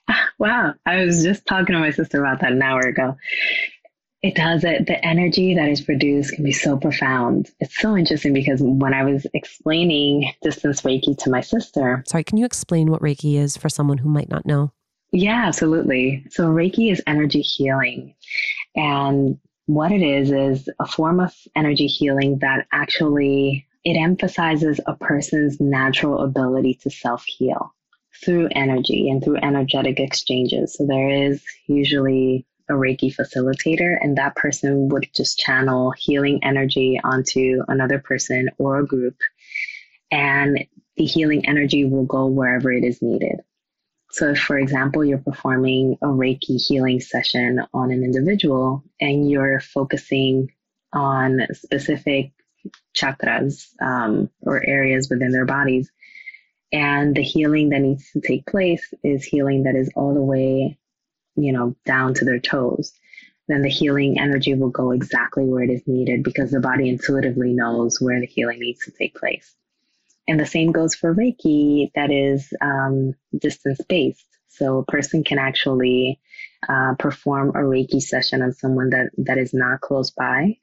Wow, 0.38 0.74
I 0.86 1.04
was 1.04 1.24
just 1.24 1.44
talking 1.46 1.72
to 1.74 1.80
my 1.80 1.90
sister 1.90 2.20
about 2.20 2.42
that 2.42 2.52
an 2.52 2.62
hour 2.62 2.80
ago. 2.80 3.16
It 4.22 4.36
does 4.36 4.62
it. 4.62 4.86
The 4.86 5.04
energy 5.04 5.56
that 5.56 5.68
is 5.68 5.80
produced 5.80 6.34
can 6.34 6.44
be 6.44 6.52
so 6.52 6.76
profound. 6.76 7.50
It's 7.58 7.76
so 7.76 7.96
interesting 7.96 8.34
because 8.34 8.60
when 8.62 8.94
I 8.94 9.02
was 9.02 9.26
explaining 9.34 10.30
distance 10.40 10.82
Reiki 10.82 11.18
to 11.24 11.30
my 11.30 11.40
sister. 11.40 12.04
Sorry, 12.06 12.22
can 12.22 12.38
you 12.38 12.46
explain 12.46 12.88
what 12.88 13.02
Reiki 13.02 13.36
is 13.36 13.56
for 13.56 13.68
someone 13.68 13.98
who 13.98 14.08
might 14.08 14.28
not 14.28 14.46
know? 14.46 14.72
Yeah, 15.12 15.44
absolutely. 15.46 16.26
So 16.30 16.48
Reiki 16.48 16.92
is 16.92 17.02
energy 17.06 17.40
healing. 17.40 18.14
And 18.76 19.38
what 19.66 19.92
it 19.92 20.02
is 20.02 20.30
is 20.30 20.68
a 20.78 20.86
form 20.86 21.20
of 21.20 21.34
energy 21.56 21.86
healing 21.86 22.38
that 22.40 22.66
actually 22.72 23.66
it 23.84 23.94
emphasizes 23.94 24.80
a 24.86 24.94
person's 24.96 25.60
natural 25.60 26.22
ability 26.22 26.74
to 26.82 26.90
self-heal 26.90 27.74
through 28.24 28.48
energy 28.54 29.08
and 29.08 29.22
through 29.22 29.36
energetic 29.36 30.00
exchanges. 30.00 30.74
So 30.74 30.86
there 30.86 31.08
is 31.08 31.42
usually 31.66 32.46
a 32.68 32.74
Reiki 32.74 33.14
facilitator, 33.14 33.96
and 33.98 34.18
that 34.18 34.36
person 34.36 34.90
would 34.90 35.08
just 35.16 35.38
channel 35.38 35.92
healing 35.92 36.40
energy 36.42 37.00
onto 37.02 37.62
another 37.66 37.98
person 37.98 38.50
or 38.58 38.80
a 38.80 38.86
group. 38.86 39.16
And 40.10 40.66
the 40.96 41.04
healing 41.04 41.46
energy 41.46 41.84
will 41.86 42.04
go 42.04 42.26
wherever 42.26 42.70
it 42.70 42.84
is 42.84 43.00
needed. 43.00 43.40
So, 44.18 44.30
if, 44.30 44.40
for 44.40 44.58
example, 44.58 45.04
you're 45.04 45.18
performing 45.18 45.96
a 46.02 46.06
Reiki 46.06 46.60
healing 46.60 46.98
session 46.98 47.62
on 47.72 47.92
an 47.92 48.02
individual 48.02 48.82
and 49.00 49.30
you're 49.30 49.60
focusing 49.60 50.50
on 50.92 51.46
specific 51.52 52.32
chakras 52.96 53.68
um, 53.80 54.28
or 54.42 54.60
areas 54.66 55.08
within 55.08 55.30
their 55.30 55.44
bodies, 55.44 55.88
and 56.72 57.14
the 57.14 57.22
healing 57.22 57.68
that 57.68 57.78
needs 57.78 58.10
to 58.10 58.20
take 58.20 58.44
place 58.44 58.92
is 59.04 59.22
healing 59.22 59.62
that 59.62 59.76
is 59.76 59.88
all 59.94 60.14
the 60.14 60.20
way, 60.20 60.76
you 61.36 61.52
know, 61.52 61.76
down 61.86 62.12
to 62.14 62.24
their 62.24 62.40
toes, 62.40 62.92
then 63.46 63.62
the 63.62 63.70
healing 63.70 64.18
energy 64.18 64.52
will 64.52 64.70
go 64.70 64.90
exactly 64.90 65.44
where 65.44 65.62
it 65.62 65.70
is 65.70 65.86
needed 65.86 66.24
because 66.24 66.50
the 66.50 66.58
body 66.58 66.88
intuitively 66.88 67.52
knows 67.52 68.00
where 68.00 68.18
the 68.18 68.26
healing 68.26 68.58
needs 68.58 68.84
to 68.84 68.90
take 68.90 69.14
place. 69.14 69.54
And 70.28 70.38
the 70.38 70.46
same 70.46 70.72
goes 70.72 70.94
for 70.94 71.14
Reiki 71.14 71.90
that 71.94 72.12
is 72.12 72.52
um, 72.60 73.14
distance 73.36 73.80
based. 73.88 74.26
So 74.48 74.78
a 74.78 74.84
person 74.84 75.24
can 75.24 75.38
actually 75.38 76.20
uh, 76.68 76.94
perform 76.98 77.50
a 77.50 77.60
Reiki 77.60 78.00
session 78.02 78.42
on 78.42 78.52
someone 78.52 78.90
that, 78.90 79.10
that 79.18 79.38
is 79.38 79.54
not 79.54 79.80
close 79.80 80.10
by 80.10 80.58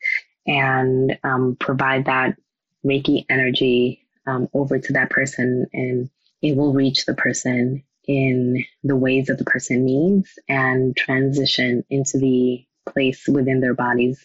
and 0.46 1.18
um, 1.24 1.58
provide 1.60 2.06
that 2.06 2.38
Reiki 2.86 3.26
energy 3.30 4.06
um, 4.28 4.48
over 4.54 4.78
to 4.78 4.94
that 4.94 5.10
person 5.10 5.66
and 5.74 6.10
it 6.42 6.56
will 6.56 6.74
reach 6.74 7.06
the 7.06 7.16
person 7.16 7.84
in 8.08 8.66
the 8.84 8.96
ways 8.96 9.28
that 9.28 9.40
the 9.40 9.46
person 9.46 9.86
needs 9.86 10.38
and 10.48 10.96
transition 10.96 11.84
into 11.90 12.20
the 12.20 12.64
place 12.88 13.28
within 13.28 13.62
their 13.62 13.74
bodies 13.74 14.24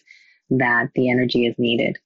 that 0.51 0.89
the 0.93 1.09
energy 1.09 1.47
is 1.47 1.55
needed 1.57 1.97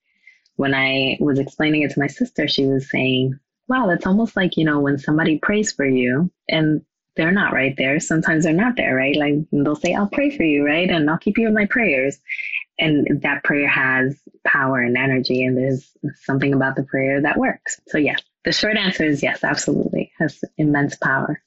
when 0.55 0.73
I 0.73 1.17
was 1.19 1.39
explaining 1.39 1.83
it 1.83 1.91
to 1.91 1.99
my 1.99 2.07
sister, 2.07 2.47
she 2.47 2.65
was 2.65 2.89
saying, 2.89 3.39
wow, 3.67 3.89
it's 3.89 4.05
almost 4.05 4.35
like, 4.35 4.57
you 4.57 4.65
know, 4.65 4.79
when 4.79 4.97
somebody 4.97 5.39
prays 5.39 5.71
for 5.71 5.85
you 5.85 6.31
and 6.49 6.81
they're 7.15 7.31
not 7.31 7.53
right 7.53 7.75
there. 7.77 7.99
Sometimes 7.99 8.43
they're 8.43 8.53
not 8.53 8.75
there, 8.75 8.95
right? 8.95 9.15
Like 9.15 9.35
they'll 9.51 9.75
say, 9.75 9.93
I'll 9.93 10.09
pray 10.09 10.35
for 10.35 10.43
you, 10.43 10.65
right? 10.65 10.89
And 10.89 11.09
I'll 11.09 11.17
keep 11.17 11.37
you 11.37 11.47
in 11.47 11.53
my 11.53 11.65
prayers. 11.65 12.19
And 12.77 13.21
that 13.21 13.43
prayer 13.45 13.67
has 13.69 14.19
power 14.45 14.81
and 14.81 14.97
energy, 14.97 15.45
and 15.45 15.57
there's 15.57 15.89
something 16.23 16.53
about 16.53 16.75
the 16.75 16.83
prayer 16.83 17.21
that 17.21 17.37
works. 17.37 17.79
So, 17.87 17.97
yes, 17.97 18.21
the 18.43 18.51
short 18.51 18.75
answer 18.75 19.05
is 19.05 19.23
yes, 19.23 19.45
absolutely, 19.45 20.11
has 20.19 20.43
immense 20.57 20.97
power. 20.97 21.41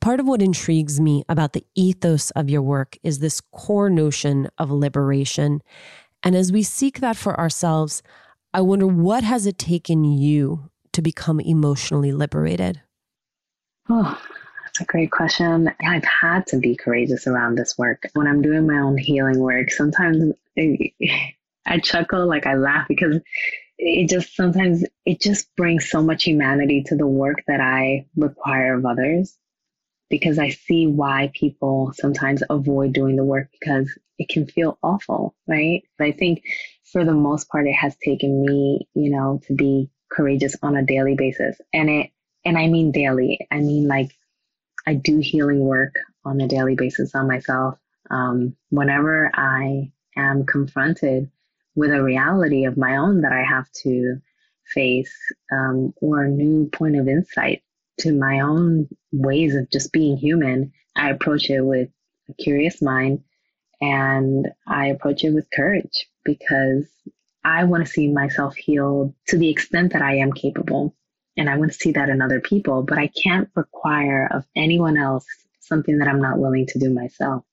Part 0.00 0.20
of 0.20 0.28
what 0.28 0.40
intrigues 0.40 1.00
me 1.00 1.24
about 1.28 1.52
the 1.52 1.64
ethos 1.74 2.30
of 2.30 2.48
your 2.48 2.62
work 2.62 2.96
is 3.02 3.18
this 3.18 3.40
core 3.40 3.90
notion 3.90 4.48
of 4.56 4.70
liberation. 4.70 5.62
And 6.22 6.36
as 6.36 6.52
we 6.52 6.62
seek 6.62 7.00
that 7.00 7.16
for 7.16 7.38
ourselves, 7.38 8.00
I 8.54 8.60
wonder 8.62 8.86
what 8.86 9.24
has 9.24 9.46
it 9.46 9.58
taken 9.58 10.04
you 10.04 10.70
to 10.92 11.02
become 11.02 11.38
emotionally 11.40 12.12
liberated? 12.12 12.80
Oh, 13.90 14.20
that's 14.64 14.80
a 14.80 14.84
great 14.84 15.10
question. 15.10 15.70
I've 15.82 16.04
had 16.04 16.46
to 16.48 16.58
be 16.58 16.76
courageous 16.76 17.26
around 17.26 17.56
this 17.56 17.76
work. 17.76 18.08
When 18.14 18.26
I'm 18.26 18.42
doing 18.42 18.66
my 18.66 18.78
own 18.78 18.96
healing 18.96 19.38
work, 19.38 19.70
sometimes 19.70 20.34
I 20.56 21.78
chuckle, 21.82 22.26
like 22.26 22.46
I 22.46 22.54
laugh 22.54 22.88
because 22.88 23.20
it 23.78 24.08
just 24.08 24.34
sometimes 24.34 24.84
it 25.04 25.20
just 25.20 25.54
brings 25.56 25.88
so 25.88 26.02
much 26.02 26.24
humanity 26.24 26.82
to 26.84 26.96
the 26.96 27.06
work 27.06 27.44
that 27.46 27.60
I 27.60 28.06
require 28.16 28.74
of 28.74 28.84
others 28.84 29.36
because 30.10 30.38
I 30.38 30.48
see 30.48 30.86
why 30.86 31.30
people 31.34 31.92
sometimes 31.94 32.42
avoid 32.48 32.92
doing 32.92 33.16
the 33.16 33.24
work 33.24 33.50
because 33.60 33.96
it 34.18 34.28
can 34.28 34.46
feel 34.46 34.78
awful, 34.82 35.34
right? 35.46 35.82
But 35.96 36.06
I 36.08 36.12
think 36.12 36.42
for 36.92 37.04
the 37.04 37.14
most 37.14 37.48
part, 37.48 37.66
it 37.66 37.74
has 37.74 37.96
taken 37.96 38.42
me, 38.42 38.88
you 38.94 39.10
know, 39.10 39.40
to 39.46 39.54
be 39.54 39.90
courageous 40.10 40.56
on 40.62 40.76
a 40.76 40.84
daily 40.84 41.14
basis. 41.14 41.60
And 41.72 41.90
it, 41.90 42.10
and 42.44 42.56
I 42.56 42.68
mean 42.68 42.92
daily, 42.92 43.46
I 43.50 43.58
mean 43.58 43.88
like 43.88 44.12
I 44.86 44.94
do 44.94 45.18
healing 45.18 45.60
work 45.60 45.94
on 46.24 46.40
a 46.40 46.48
daily 46.48 46.74
basis 46.74 47.14
on 47.14 47.28
myself. 47.28 47.78
Um, 48.10 48.56
whenever 48.70 49.30
I 49.34 49.92
am 50.16 50.46
confronted 50.46 51.30
with 51.74 51.90
a 51.90 52.02
reality 52.02 52.64
of 52.64 52.78
my 52.78 52.96
own 52.96 53.20
that 53.20 53.32
I 53.32 53.42
have 53.42 53.70
to 53.82 54.16
face, 54.72 55.14
um, 55.52 55.92
or 56.00 56.24
a 56.24 56.30
new 56.30 56.68
point 56.70 56.96
of 56.96 57.08
insight 57.08 57.62
to 58.00 58.12
my 58.12 58.40
own 58.40 58.88
ways 59.12 59.54
of 59.54 59.70
just 59.70 59.92
being 59.92 60.16
human, 60.16 60.72
I 60.96 61.10
approach 61.10 61.50
it 61.50 61.60
with 61.60 61.90
a 62.28 62.34
curious 62.34 62.80
mind 62.80 63.24
and 63.80 64.48
I 64.66 64.86
approach 64.86 65.24
it 65.24 65.30
with 65.30 65.50
courage 65.54 66.07
because 66.24 66.86
I 67.44 67.64
want 67.64 67.86
to 67.86 67.90
see 67.90 68.08
myself 68.08 68.56
healed 68.56 69.14
to 69.28 69.38
the 69.38 69.48
extent 69.48 69.92
that 69.92 70.02
I 70.02 70.16
am 70.16 70.32
capable. 70.32 70.94
And 71.36 71.48
I 71.48 71.56
want 71.56 71.72
to 71.72 71.78
see 71.78 71.92
that 71.92 72.08
in 72.08 72.20
other 72.20 72.40
people, 72.40 72.82
but 72.82 72.98
I 72.98 73.06
can't 73.08 73.48
require 73.54 74.28
of 74.30 74.44
anyone 74.56 74.98
else 74.98 75.24
something 75.60 75.98
that 75.98 76.08
I'm 76.08 76.20
not 76.20 76.38
willing 76.38 76.66
to 76.66 76.78
do 76.78 76.90
myself. 76.90 77.44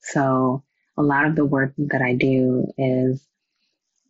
So 0.00 0.64
a 0.96 1.02
lot 1.02 1.26
of 1.26 1.36
the 1.36 1.44
work 1.44 1.74
that 1.76 2.02
I 2.02 2.14
do 2.14 2.66
is 2.78 3.26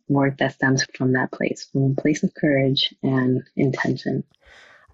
work 0.07 0.37
that 0.37 0.53
stems 0.53 0.85
from 0.95 1.13
that 1.13 1.31
place, 1.31 1.67
from 1.71 1.95
a 1.97 2.01
place 2.01 2.23
of 2.23 2.33
courage 2.35 2.93
and 3.03 3.43
intention. 3.55 4.23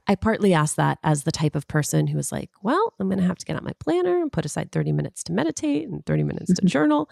I 0.08 0.16
partly 0.16 0.54
asked 0.54 0.78
that 0.78 0.98
as 1.04 1.24
the 1.24 1.32
type 1.32 1.56
of 1.56 1.68
person 1.68 2.08
who 2.08 2.18
was 2.18 2.32
like, 2.32 2.50
well, 2.64 2.94
I'm 3.00 3.08
going 3.08 3.20
to 3.20 3.26
have 3.26 3.38
to 3.38 3.46
get 3.46 3.56
out 3.56 3.64
my 3.64 3.74
planner 3.80 4.22
and 4.22 4.32
put 4.32 4.46
aside 4.46 4.72
30 4.72 4.92
minutes 4.94 5.24
to 5.26 5.32
meditate 5.32 5.88
and 5.88 6.06
30 6.06 6.24
minutes 6.24 6.54
to 6.54 6.62
journal. 6.66 7.10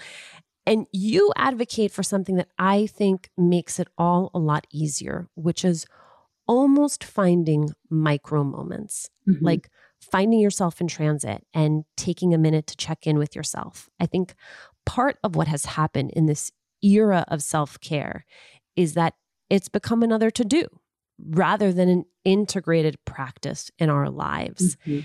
And 0.70 0.86
you 0.92 1.34
advocate 1.36 1.92
for 1.92 2.04
something 2.04 2.36
that 2.36 2.50
I 2.60 2.86
think 2.86 3.32
makes 3.36 3.80
it 3.80 3.88
all 3.98 4.30
a 4.36 4.40
lot 4.40 4.68
easier, 4.72 5.28
which 5.34 5.66
is 5.66 5.88
almost 6.48 7.04
finding 7.04 7.72
micro 7.90 8.44
moments, 8.44 9.10
mm-hmm. 9.28 9.44
like 9.44 9.72
finding 10.00 10.40
yourself 10.40 10.80
in 10.80 10.88
transit 10.88 11.44
and 11.56 11.86
taking 11.98 12.36
a 12.36 12.38
minute 12.38 12.68
to 12.68 12.78
check 12.78 13.08
in 13.08 13.18
with 13.18 13.36
yourself. 13.36 13.90
I 14.00 14.06
think 14.06 14.36
part 14.86 15.18
of 15.24 15.36
what 15.36 15.48
has 15.48 15.66
happened 15.66 16.12
in 16.12 16.28
this 16.28 16.52
era 16.84 17.26
of 17.30 17.42
self 17.42 17.80
care 17.80 18.28
is 18.76 18.94
that 18.94 19.16
it's 19.50 19.70
become 19.70 20.04
another 20.04 20.30
to 20.30 20.46
do 20.46 20.68
rather 21.20 21.74
than 21.74 21.90
an 21.90 22.06
integrated 22.24 23.04
practice 23.06 23.72
in 23.80 23.90
our 23.90 24.12
lives. 24.12 24.76
Mm-hmm. 24.86 25.00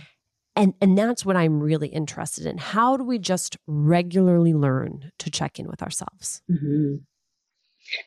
And, 0.57 0.75
and 0.81 0.97
that's 0.97 1.25
what 1.25 1.37
I'm 1.37 1.61
really 1.61 1.89
interested 1.89 2.47
in. 2.47 2.59
How 2.59 2.97
do 2.97 3.05
we 3.05 3.19
just 3.19 3.57
regularly 3.67 4.55
learn 4.55 5.11
to 5.19 5.31
check 5.31 5.59
in 5.59 5.67
with 5.67 5.83
ourselves? 5.83 6.43
Mm-hmm. 6.51 6.97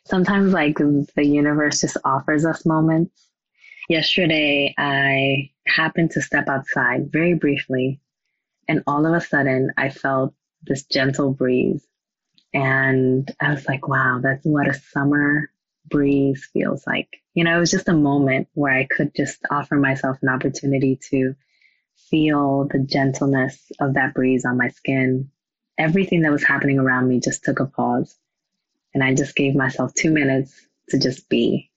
Sometimes, 0.05 0.53
like, 0.53 0.77
the 0.77 1.25
universe 1.25 1.81
just 1.81 1.97
offers 2.05 2.45
us 2.45 2.65
moments. 2.65 3.29
Yesterday, 3.89 4.73
I 4.77 5.51
happened 5.65 6.11
to 6.11 6.21
step 6.21 6.47
outside 6.47 7.11
very 7.11 7.33
briefly, 7.35 7.99
and 8.67 8.81
all 8.87 9.05
of 9.05 9.13
a 9.13 9.21
sudden, 9.21 9.71
I 9.77 9.89
felt 9.89 10.33
this 10.63 10.83
gentle 10.83 11.33
breeze. 11.33 11.85
And 12.53 13.29
I 13.41 13.51
was 13.51 13.67
like, 13.67 13.87
wow, 13.87 14.19
that's 14.23 14.45
what 14.45 14.67
a 14.67 14.73
summer 14.73 15.51
breeze 15.89 16.49
feels 16.53 16.87
like. 16.87 17.09
You 17.33 17.43
know, 17.43 17.55
it 17.55 17.59
was 17.59 17.71
just 17.71 17.89
a 17.89 17.93
moment 17.93 18.47
where 18.53 18.73
I 18.73 18.87
could 18.89 19.13
just 19.15 19.39
offer 19.51 19.75
myself 19.75 20.17
an 20.21 20.29
opportunity 20.29 20.99
to 21.09 21.35
feel 22.09 22.67
the 22.71 22.79
gentleness 22.79 23.71
of 23.79 23.93
that 23.95 24.13
breeze 24.13 24.45
on 24.45 24.57
my 24.57 24.69
skin. 24.69 25.29
Everything 25.77 26.21
that 26.21 26.31
was 26.31 26.43
happening 26.43 26.79
around 26.79 27.07
me 27.07 27.19
just 27.19 27.43
took 27.43 27.59
a 27.59 27.65
pause. 27.65 28.17
And 28.93 29.03
I 29.03 29.13
just 29.13 29.35
gave 29.35 29.55
myself 29.55 29.93
two 29.93 30.11
minutes 30.11 30.53
to 30.89 30.99
just 30.99 31.29
be. 31.29 31.69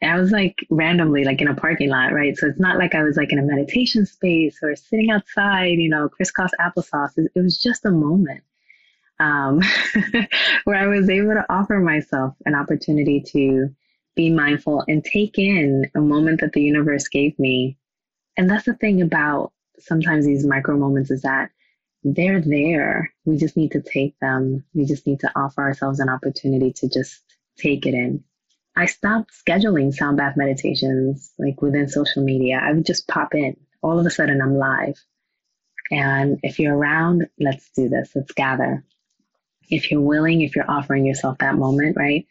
And 0.00 0.10
I 0.10 0.18
was 0.18 0.32
like 0.32 0.56
randomly, 0.70 1.24
like 1.24 1.40
in 1.40 1.48
a 1.48 1.54
parking 1.54 1.90
lot, 1.90 2.12
right? 2.12 2.36
So 2.36 2.48
it's 2.48 2.58
not 2.58 2.78
like 2.78 2.94
I 2.94 3.02
was 3.02 3.16
like 3.16 3.32
in 3.32 3.38
a 3.38 3.42
meditation 3.42 4.04
space 4.06 4.58
or 4.62 4.74
sitting 4.74 5.10
outside, 5.10 5.78
you 5.78 5.88
know, 5.88 6.08
crisscross 6.08 6.50
applesauce. 6.60 7.12
It, 7.16 7.30
was 7.40 7.60
just 7.60 7.84
a 7.84 7.90
moment 7.90 8.42
um, 9.20 9.60
where 10.64 10.76
I 10.76 10.86
was 10.86 11.08
able 11.08 11.34
to 11.34 11.46
offer 11.48 11.78
myself 11.78 12.34
an 12.46 12.54
opportunity 12.54 13.22
to 13.28 13.68
be 14.16 14.30
mindful 14.30 14.84
and 14.88 15.04
take 15.04 15.38
in 15.38 15.90
a 15.94 16.00
moment 16.00 16.40
that 16.40 16.52
the 16.52 16.62
universe 16.62 17.08
gave 17.08 17.38
me. 17.38 17.78
And 18.36 18.50
that's 18.50 18.64
the 18.64 18.74
thing 18.74 19.02
about 19.02 19.52
sometimes 19.82 20.26
these 20.26 20.46
micro 20.46 20.76
moments 20.76 21.10
is 21.10 21.22
that 21.22 21.50
they're 22.04 22.40
there. 22.40 23.12
We 23.24 23.36
just 23.36 23.56
need 23.56 23.72
to 23.72 23.82
take 23.82 24.18
them. 24.18 24.64
We 24.74 24.84
just 24.84 25.06
need 25.06 25.20
to 25.20 25.32
offer 25.36 25.62
ourselves 25.62 26.00
an 26.00 26.08
opportunity 26.08 26.72
to 26.74 26.88
just 26.88 27.20
take 27.58 27.86
it 27.86 27.94
in. 27.94 28.24
I 28.74 28.86
stopped 28.86 29.32
scheduling 29.46 29.92
sound 29.92 30.16
bath 30.16 30.36
meditations 30.36 31.30
like 31.38 31.60
within 31.60 31.88
social 31.88 32.24
media. 32.24 32.60
I 32.62 32.72
would 32.72 32.86
just 32.86 33.06
pop 33.06 33.34
in. 33.34 33.56
All 33.82 33.98
of 33.98 34.06
a 34.06 34.10
sudden, 34.10 34.40
I'm 34.40 34.56
live. 34.56 34.96
And 35.90 36.40
if 36.42 36.58
you're 36.58 36.76
around, 36.76 37.28
let's 37.38 37.70
do 37.76 37.88
this. 37.88 38.10
Let's 38.14 38.32
gather. 38.32 38.84
If 39.68 39.90
you're 39.90 40.00
willing, 40.00 40.40
if 40.40 40.56
you're 40.56 40.70
offering 40.70 41.04
yourself 41.04 41.38
that 41.38 41.56
moment, 41.56 41.96
right? 41.96 42.26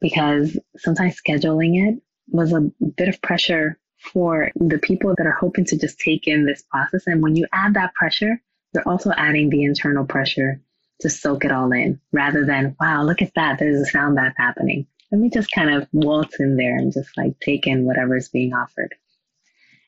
Because 0.00 0.58
sometimes 0.76 1.20
scheduling 1.20 1.88
it 1.88 2.02
was 2.28 2.52
a 2.52 2.70
bit 2.96 3.08
of 3.08 3.22
pressure 3.22 3.78
for 4.00 4.50
the 4.56 4.78
people 4.78 5.14
that 5.16 5.26
are 5.26 5.36
hoping 5.38 5.64
to 5.66 5.78
just 5.78 5.98
take 5.98 6.26
in 6.26 6.46
this 6.46 6.62
process. 6.62 7.06
And 7.06 7.22
when 7.22 7.36
you 7.36 7.46
add 7.52 7.74
that 7.74 7.94
pressure, 7.94 8.40
you're 8.72 8.88
also 8.88 9.12
adding 9.16 9.50
the 9.50 9.64
internal 9.64 10.04
pressure 10.04 10.60
to 11.00 11.10
soak 11.10 11.44
it 11.44 11.52
all 11.52 11.72
in 11.72 12.00
rather 12.12 12.44
than, 12.44 12.76
wow, 12.80 13.02
look 13.02 13.22
at 13.22 13.34
that. 13.34 13.58
There's 13.58 13.80
a 13.80 13.90
sound 13.90 14.16
bath 14.16 14.34
happening. 14.36 14.86
Let 15.12 15.20
me 15.20 15.28
just 15.28 15.50
kind 15.50 15.70
of 15.70 15.88
waltz 15.92 16.38
in 16.40 16.56
there 16.56 16.76
and 16.76 16.92
just 16.92 17.16
like 17.16 17.38
take 17.40 17.66
in 17.66 17.84
whatever 17.84 18.16
is 18.16 18.28
being 18.28 18.54
offered. 18.54 18.94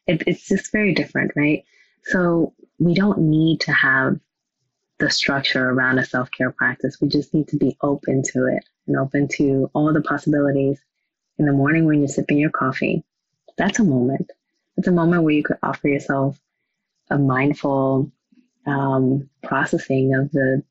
It, 0.06 0.22
it's 0.26 0.48
just 0.48 0.72
very 0.72 0.94
different, 0.94 1.32
right? 1.36 1.64
So 2.04 2.54
we 2.78 2.94
don't 2.94 3.18
need 3.18 3.60
to 3.60 3.72
have 3.72 4.18
the 4.98 5.10
structure 5.10 5.70
around 5.70 5.98
a 5.98 6.04
self 6.04 6.30
care 6.30 6.50
practice. 6.50 6.98
We 7.00 7.08
just 7.08 7.32
need 7.32 7.48
to 7.48 7.56
be 7.56 7.76
open 7.82 8.22
to 8.32 8.46
it 8.46 8.64
and 8.86 8.96
open 8.96 9.28
to 9.36 9.70
all 9.74 9.92
the 9.92 10.02
possibilities. 10.02 10.80
In 11.38 11.46
the 11.46 11.52
morning 11.52 11.86
when 11.86 12.00
you're 12.00 12.08
sipping 12.08 12.38
your 12.38 12.50
coffee, 12.50 13.04
that's 13.56 13.78
a 13.78 13.84
moment. 13.84 14.30
It's 14.76 14.88
a 14.88 14.92
moment 14.92 15.22
where 15.22 15.34
you 15.34 15.42
could 15.42 15.58
offer 15.62 15.88
yourself 15.88 16.38
a 17.10 17.18
mindful 17.18 18.10
um, 18.66 19.28
processing 19.42 20.14
of 20.14 20.30
the 20.32 20.62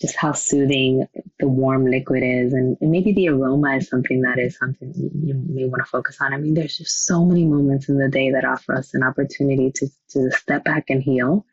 just 0.00 0.16
how 0.16 0.32
soothing 0.32 1.06
the 1.38 1.48
warm 1.48 1.86
liquid 1.86 2.22
is, 2.24 2.52
and, 2.52 2.76
and 2.80 2.90
maybe 2.90 3.12
the 3.12 3.28
aroma 3.28 3.76
is 3.76 3.88
something 3.88 4.22
that 4.22 4.38
is 4.38 4.58
something 4.58 4.92
you 5.22 5.34
may 5.48 5.64
want 5.64 5.82
to 5.84 5.90
focus 5.90 6.18
on. 6.20 6.34
I 6.34 6.36
mean, 6.36 6.54
there's 6.54 6.76
just 6.76 7.06
so 7.06 7.24
many 7.24 7.44
moments 7.44 7.88
in 7.88 7.96
the 7.96 8.08
day 8.08 8.32
that 8.32 8.44
offer 8.44 8.74
us 8.74 8.94
an 8.94 9.02
opportunity 9.02 9.70
to 9.72 9.88
to 10.10 10.30
step 10.32 10.64
back 10.64 10.90
and 10.90 11.02
heal. 11.02 11.46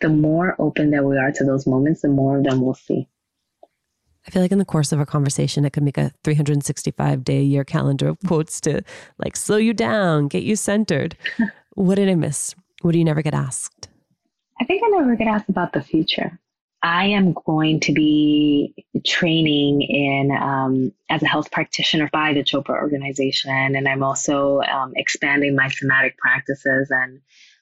The 0.00 0.08
more 0.08 0.56
open 0.58 0.90
that 0.90 1.04
we 1.04 1.16
are 1.18 1.30
to 1.32 1.44
those 1.44 1.66
moments, 1.66 2.02
the 2.02 2.08
more 2.08 2.38
of 2.38 2.44
them 2.44 2.60
we'll 2.60 2.74
see. 2.74 3.08
I 4.26 4.30
feel 4.30 4.42
like 4.42 4.52
in 4.52 4.58
the 4.58 4.64
course 4.64 4.92
of 4.92 5.00
a 5.00 5.06
conversation, 5.06 5.64
I 5.64 5.70
could 5.70 5.82
make 5.82 5.98
a 5.98 6.12
365 6.24 7.24
day 7.24 7.42
year 7.42 7.64
calendar 7.64 8.08
of 8.08 8.18
quotes 8.26 8.60
to 8.62 8.82
like 9.18 9.36
slow 9.36 9.56
you 9.56 9.72
down, 9.72 10.28
get 10.28 10.42
you 10.42 10.56
centered. 10.56 11.16
what 11.74 11.94
did 11.94 12.08
I 12.08 12.14
miss? 12.14 12.54
What 12.82 12.92
do 12.92 12.98
you 12.98 13.04
never 13.04 13.22
get 13.22 13.34
asked? 13.34 13.88
I 14.60 14.64
think 14.64 14.82
I 14.84 14.88
never 14.88 15.16
get 15.16 15.26
asked 15.26 15.48
about 15.48 15.72
the 15.72 15.82
future. 15.82 16.38
I 16.82 17.06
am 17.06 17.34
going 17.44 17.80
to 17.80 17.92
be 17.92 18.86
training 19.04 19.82
in 19.82 20.30
um, 20.30 20.92
as 21.10 21.22
a 21.22 21.26
health 21.26 21.50
practitioner 21.50 22.08
by 22.10 22.32
the 22.32 22.42
Chopra 22.42 22.70
organization, 22.70 23.76
and 23.76 23.86
I'm 23.86 24.02
also 24.02 24.62
um, 24.62 24.92
expanding 24.96 25.54
my 25.54 25.68
somatic 25.68 26.16
practices 26.16 26.90
and 26.90 27.20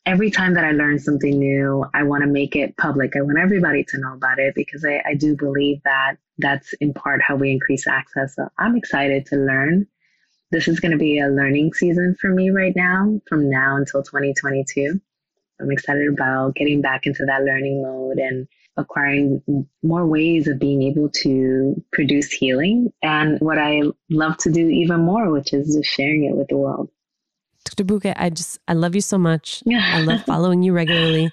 every 0.09 0.31
time 0.31 0.55
that 0.55 0.65
I 0.65 0.71
learn 0.71 0.99
something 0.99 1.39
new, 1.39 1.85
I 1.93 2.03
want 2.03 2.23
to 2.23 2.27
make 2.27 2.57
it 2.57 2.75
public. 2.79 3.15
I 3.15 3.21
want 3.21 3.39
everybody 3.39 3.85
to 3.85 3.99
know 3.99 4.15
about 4.15 4.39
it 4.39 4.55
because 4.55 4.83
I, 4.83 5.03
I 5.07 5.13
do 5.13 5.37
believe 5.37 5.83
that 5.85 6.17
that's 6.39 6.73
in 6.81 6.95
part 6.95 7.21
how 7.21 7.37
we 7.37 7.51
increase 7.51 7.87
access. 7.87 8.35
So 8.35 8.49
I'm 8.59 8.75
excited 8.75 9.27
to 9.27 9.37
learn. 9.37 9.87
This 10.51 10.67
is 10.67 10.81
going 10.81 10.93
to 10.93 10.99
be 10.99 11.19
a 11.19 11.29
learning 11.29 11.75
season 11.75 12.17
for 12.19 12.31
me 12.31 12.49
right 12.49 12.73
now, 12.75 13.21
from 13.29 13.51
now 13.51 13.77
until 13.77 14.03
2022. 14.03 14.99
I'm 15.61 15.71
excited 15.71 16.09
about 16.09 16.55
getting 16.55 16.81
back 16.81 17.05
into 17.05 17.27
that 17.27 17.43
learning 17.43 17.83
mode 17.83 18.17
and 18.17 18.49
acquiring 18.79 19.43
more 19.83 20.07
ways 20.07 20.49
of 20.49 20.59
being 20.59 20.85
able 20.85 21.11
to 21.11 21.85
produce 21.93 22.33
healing 22.33 22.91
and 23.03 23.39
what 23.41 23.59
I 23.59 23.83
love 24.09 24.39
to 24.39 24.51
do 24.51 24.69
even 24.69 25.01
more, 25.01 25.31
which 25.31 25.53
is 25.53 25.75
just 25.75 25.91
sharing 25.91 26.25
it 26.25 26.35
with 26.35 26.49
the 26.49 26.57
world. 26.57 26.89
Dr. 27.69 27.85
Buqué, 27.85 28.15
I 28.17 28.31
just, 28.31 28.59
I 28.67 28.73
love 28.73 28.95
you 28.95 29.01
so 29.01 29.19
much. 29.19 29.63
I 29.71 30.01
love 30.01 30.23
following 30.27 30.63
you 30.63 30.73
regularly. 30.73 31.31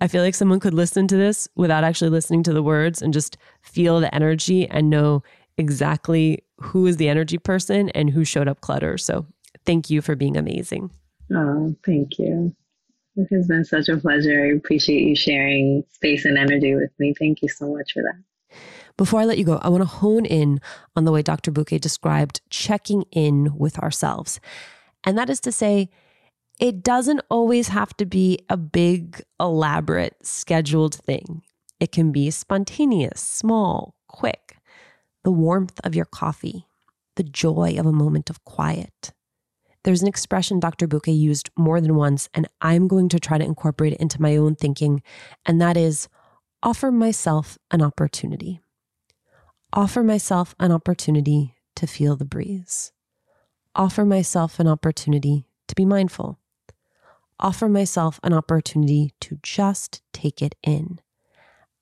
I 0.00 0.08
feel 0.08 0.22
like 0.22 0.34
someone 0.34 0.60
could 0.60 0.74
listen 0.74 1.06
to 1.08 1.16
this 1.16 1.48
without 1.56 1.84
actually 1.84 2.10
listening 2.10 2.42
to 2.44 2.52
the 2.52 2.62
words 2.62 3.02
and 3.02 3.12
just 3.12 3.36
feel 3.62 4.00
the 4.00 4.12
energy 4.14 4.68
and 4.68 4.90
know 4.90 5.22
exactly 5.56 6.42
who 6.58 6.86
is 6.86 6.96
the 6.96 7.08
energy 7.08 7.38
person 7.38 7.90
and 7.90 8.10
who 8.10 8.24
showed 8.24 8.48
up 8.48 8.60
clutter. 8.60 8.98
So 8.98 9.26
thank 9.64 9.90
you 9.90 10.02
for 10.02 10.16
being 10.16 10.36
amazing. 10.36 10.90
Oh, 11.32 11.74
thank 11.84 12.18
you. 12.18 12.54
It 13.16 13.28
has 13.32 13.46
been 13.46 13.64
such 13.64 13.88
a 13.88 13.96
pleasure. 13.96 14.44
I 14.44 14.56
appreciate 14.56 15.02
you 15.06 15.14
sharing 15.14 15.84
space 15.92 16.24
and 16.24 16.36
energy 16.36 16.74
with 16.74 16.90
me. 16.98 17.14
Thank 17.16 17.42
you 17.42 17.48
so 17.48 17.72
much 17.72 17.92
for 17.92 18.02
that. 18.02 18.56
Before 18.96 19.20
I 19.20 19.24
let 19.24 19.38
you 19.38 19.44
go, 19.44 19.58
I 19.62 19.68
want 19.68 19.82
to 19.82 19.88
hone 19.88 20.24
in 20.24 20.60
on 20.96 21.04
the 21.04 21.12
way 21.12 21.22
Dr. 21.22 21.50
Buqué 21.50 21.80
described 21.80 22.40
checking 22.50 23.02
in 23.12 23.56
with 23.56 23.78
ourselves. 23.78 24.40
And 25.04 25.16
that 25.18 25.30
is 25.30 25.40
to 25.40 25.52
say, 25.52 25.90
it 26.58 26.82
doesn't 26.82 27.20
always 27.28 27.68
have 27.68 27.96
to 27.96 28.06
be 28.06 28.38
a 28.48 28.56
big, 28.56 29.22
elaborate, 29.40 30.14
scheduled 30.22 30.94
thing. 30.94 31.42
It 31.80 31.92
can 31.92 32.12
be 32.12 32.30
spontaneous, 32.30 33.20
small, 33.20 33.94
quick. 34.08 34.56
The 35.24 35.32
warmth 35.32 35.80
of 35.84 35.94
your 35.94 36.04
coffee, 36.04 36.66
the 37.16 37.22
joy 37.22 37.76
of 37.78 37.86
a 37.86 37.92
moment 37.92 38.30
of 38.30 38.44
quiet. 38.44 39.12
There's 39.82 40.00
an 40.00 40.08
expression 40.08 40.60
Dr. 40.60 40.86
Buqué 40.86 41.18
used 41.18 41.50
more 41.56 41.80
than 41.80 41.94
once, 41.94 42.28
and 42.32 42.48
I'm 42.60 42.88
going 42.88 43.08
to 43.10 43.20
try 43.20 43.36
to 43.36 43.44
incorporate 43.44 43.94
it 43.94 44.00
into 44.00 44.22
my 44.22 44.36
own 44.36 44.54
thinking, 44.54 45.02
and 45.44 45.60
that 45.60 45.76
is 45.76 46.08
offer 46.62 46.90
myself 46.90 47.58
an 47.70 47.82
opportunity. 47.82 48.60
Offer 49.72 50.02
myself 50.02 50.54
an 50.58 50.72
opportunity 50.72 51.54
to 51.76 51.86
feel 51.86 52.16
the 52.16 52.24
breeze 52.24 52.92
offer 53.74 54.04
myself 54.04 54.60
an 54.60 54.68
opportunity 54.68 55.46
to 55.68 55.74
be 55.74 55.84
mindful. 55.84 56.38
Offer 57.40 57.68
myself 57.68 58.20
an 58.22 58.32
opportunity 58.32 59.12
to 59.20 59.38
just 59.42 60.02
take 60.12 60.40
it 60.40 60.54
in. 60.62 61.00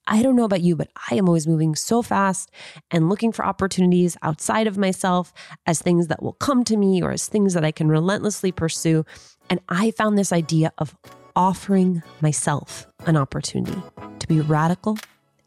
I 0.07 0.23
don't 0.23 0.35
know 0.35 0.45
about 0.45 0.63
you, 0.63 0.75
but 0.75 0.89
I 1.11 1.15
am 1.15 1.29
always 1.29 1.47
moving 1.47 1.77
so 1.77 2.03
fast 2.03 2.51
and 2.91 3.09
looking 3.09 3.31
for 3.31 3.45
opportunities 3.45 4.17
outside 4.23 4.67
of 4.67 4.77
myself 4.77 5.33
as 5.65 5.81
things 5.81 6.09
that 6.09 6.23
will 6.23 6.33
come 6.33 6.65
to 6.65 6.77
me 6.77 7.03
or 7.03 7.13
as 7.13 7.29
things 7.29 7.55
that 7.55 7.65
I 7.65 7.71
can 7.71 7.89
relentlessly 7.89 8.51
pursue. 8.51 9.05
And 9.49 9.61
I 9.69 9.93
found 9.93 10.19
this 10.19 10.33
idea 10.33 10.73
of 10.79 10.97
offering 11.37 12.03
myself 12.21 12.87
an 13.07 13.17
opportunity 13.17 13.81
to 14.19 14.27
be 14.27 14.41
radical 14.41 14.99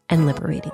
and 0.08 0.26
liberating. 0.26 0.72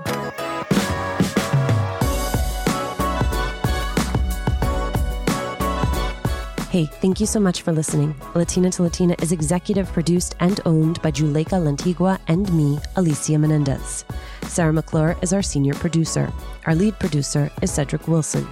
Hey, 6.73 6.87
thank 6.87 7.21
you 7.21 7.27
so 7.27 7.39
much 7.39 7.61
for 7.61 7.71
listening. 7.71 8.15
Latina 8.35 8.71
to 8.71 8.85
Latina 8.85 9.15
is 9.21 9.31
executive 9.31 9.93
produced 9.93 10.37
and 10.41 10.59
owned 10.65 11.03
by 11.03 11.11
Juleyka 11.11 11.61
Lantigua 11.61 12.19
and 12.29 12.51
me, 12.51 12.79
Alicia 12.97 13.37
Menendez. 13.37 14.07
Sarah 14.45 14.73
McClure 14.73 15.15
is 15.21 15.35
our 15.35 15.43
senior 15.43 15.75
producer. 15.75 16.33
Our 16.65 16.75
lead 16.75 16.99
producer 16.99 17.51
is 17.61 17.71
Cedric 17.71 18.09
Wilson. 18.09 18.49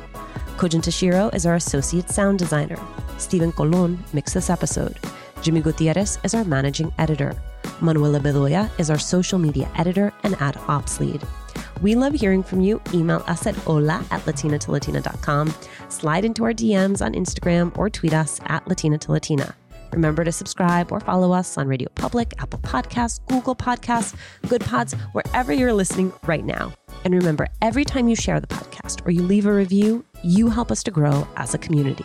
Kojin 0.58 0.82
Tashiro 0.82 1.34
is 1.34 1.46
our 1.46 1.54
associate 1.54 2.10
sound 2.10 2.38
designer. 2.38 2.76
Stephen 3.16 3.52
Colon 3.52 3.98
mixed 4.12 4.34
this 4.34 4.50
episode. 4.50 4.98
Jimmy 5.40 5.62
Gutierrez 5.62 6.18
is 6.22 6.34
our 6.34 6.44
managing 6.44 6.92
editor. 6.98 7.34
Manuela 7.80 8.20
Bedoya 8.20 8.68
is 8.78 8.90
our 8.90 8.98
social 8.98 9.38
media 9.38 9.70
editor 9.78 10.12
and 10.24 10.36
ad 10.42 10.58
ops 10.68 11.00
lead. 11.00 11.26
We 11.80 11.94
love 11.94 12.14
hearing 12.14 12.42
from 12.42 12.60
you. 12.60 12.80
Email 12.92 13.24
us 13.26 13.46
at 13.46 13.56
hola 13.56 14.04
at 14.10 14.20
latinatolatina.com. 14.22 15.54
Slide 15.88 16.24
into 16.24 16.44
our 16.44 16.52
DMs 16.52 17.04
on 17.04 17.14
Instagram 17.14 17.76
or 17.76 17.88
tweet 17.88 18.14
us 18.14 18.40
at 18.46 18.66
Latina 18.68 18.98
to 18.98 19.12
Latina. 19.12 19.54
Remember 19.92 20.22
to 20.22 20.30
subscribe 20.32 20.92
or 20.92 21.00
follow 21.00 21.32
us 21.32 21.58
on 21.58 21.66
Radio 21.66 21.88
Public, 21.94 22.34
Apple 22.38 22.60
Podcasts, 22.60 23.20
Google 23.28 23.56
Podcasts, 23.56 24.14
Good 24.48 24.60
Pods, 24.60 24.92
wherever 25.12 25.52
you're 25.52 25.72
listening 25.72 26.12
right 26.26 26.44
now. 26.44 26.72
And 27.04 27.14
remember, 27.14 27.48
every 27.60 27.84
time 27.84 28.08
you 28.08 28.14
share 28.14 28.40
the 28.40 28.46
podcast 28.46 29.04
or 29.06 29.10
you 29.10 29.22
leave 29.22 29.46
a 29.46 29.52
review, 29.52 30.04
you 30.22 30.48
help 30.48 30.70
us 30.70 30.82
to 30.84 30.90
grow 30.90 31.26
as 31.36 31.54
a 31.54 31.58
community. 31.58 32.04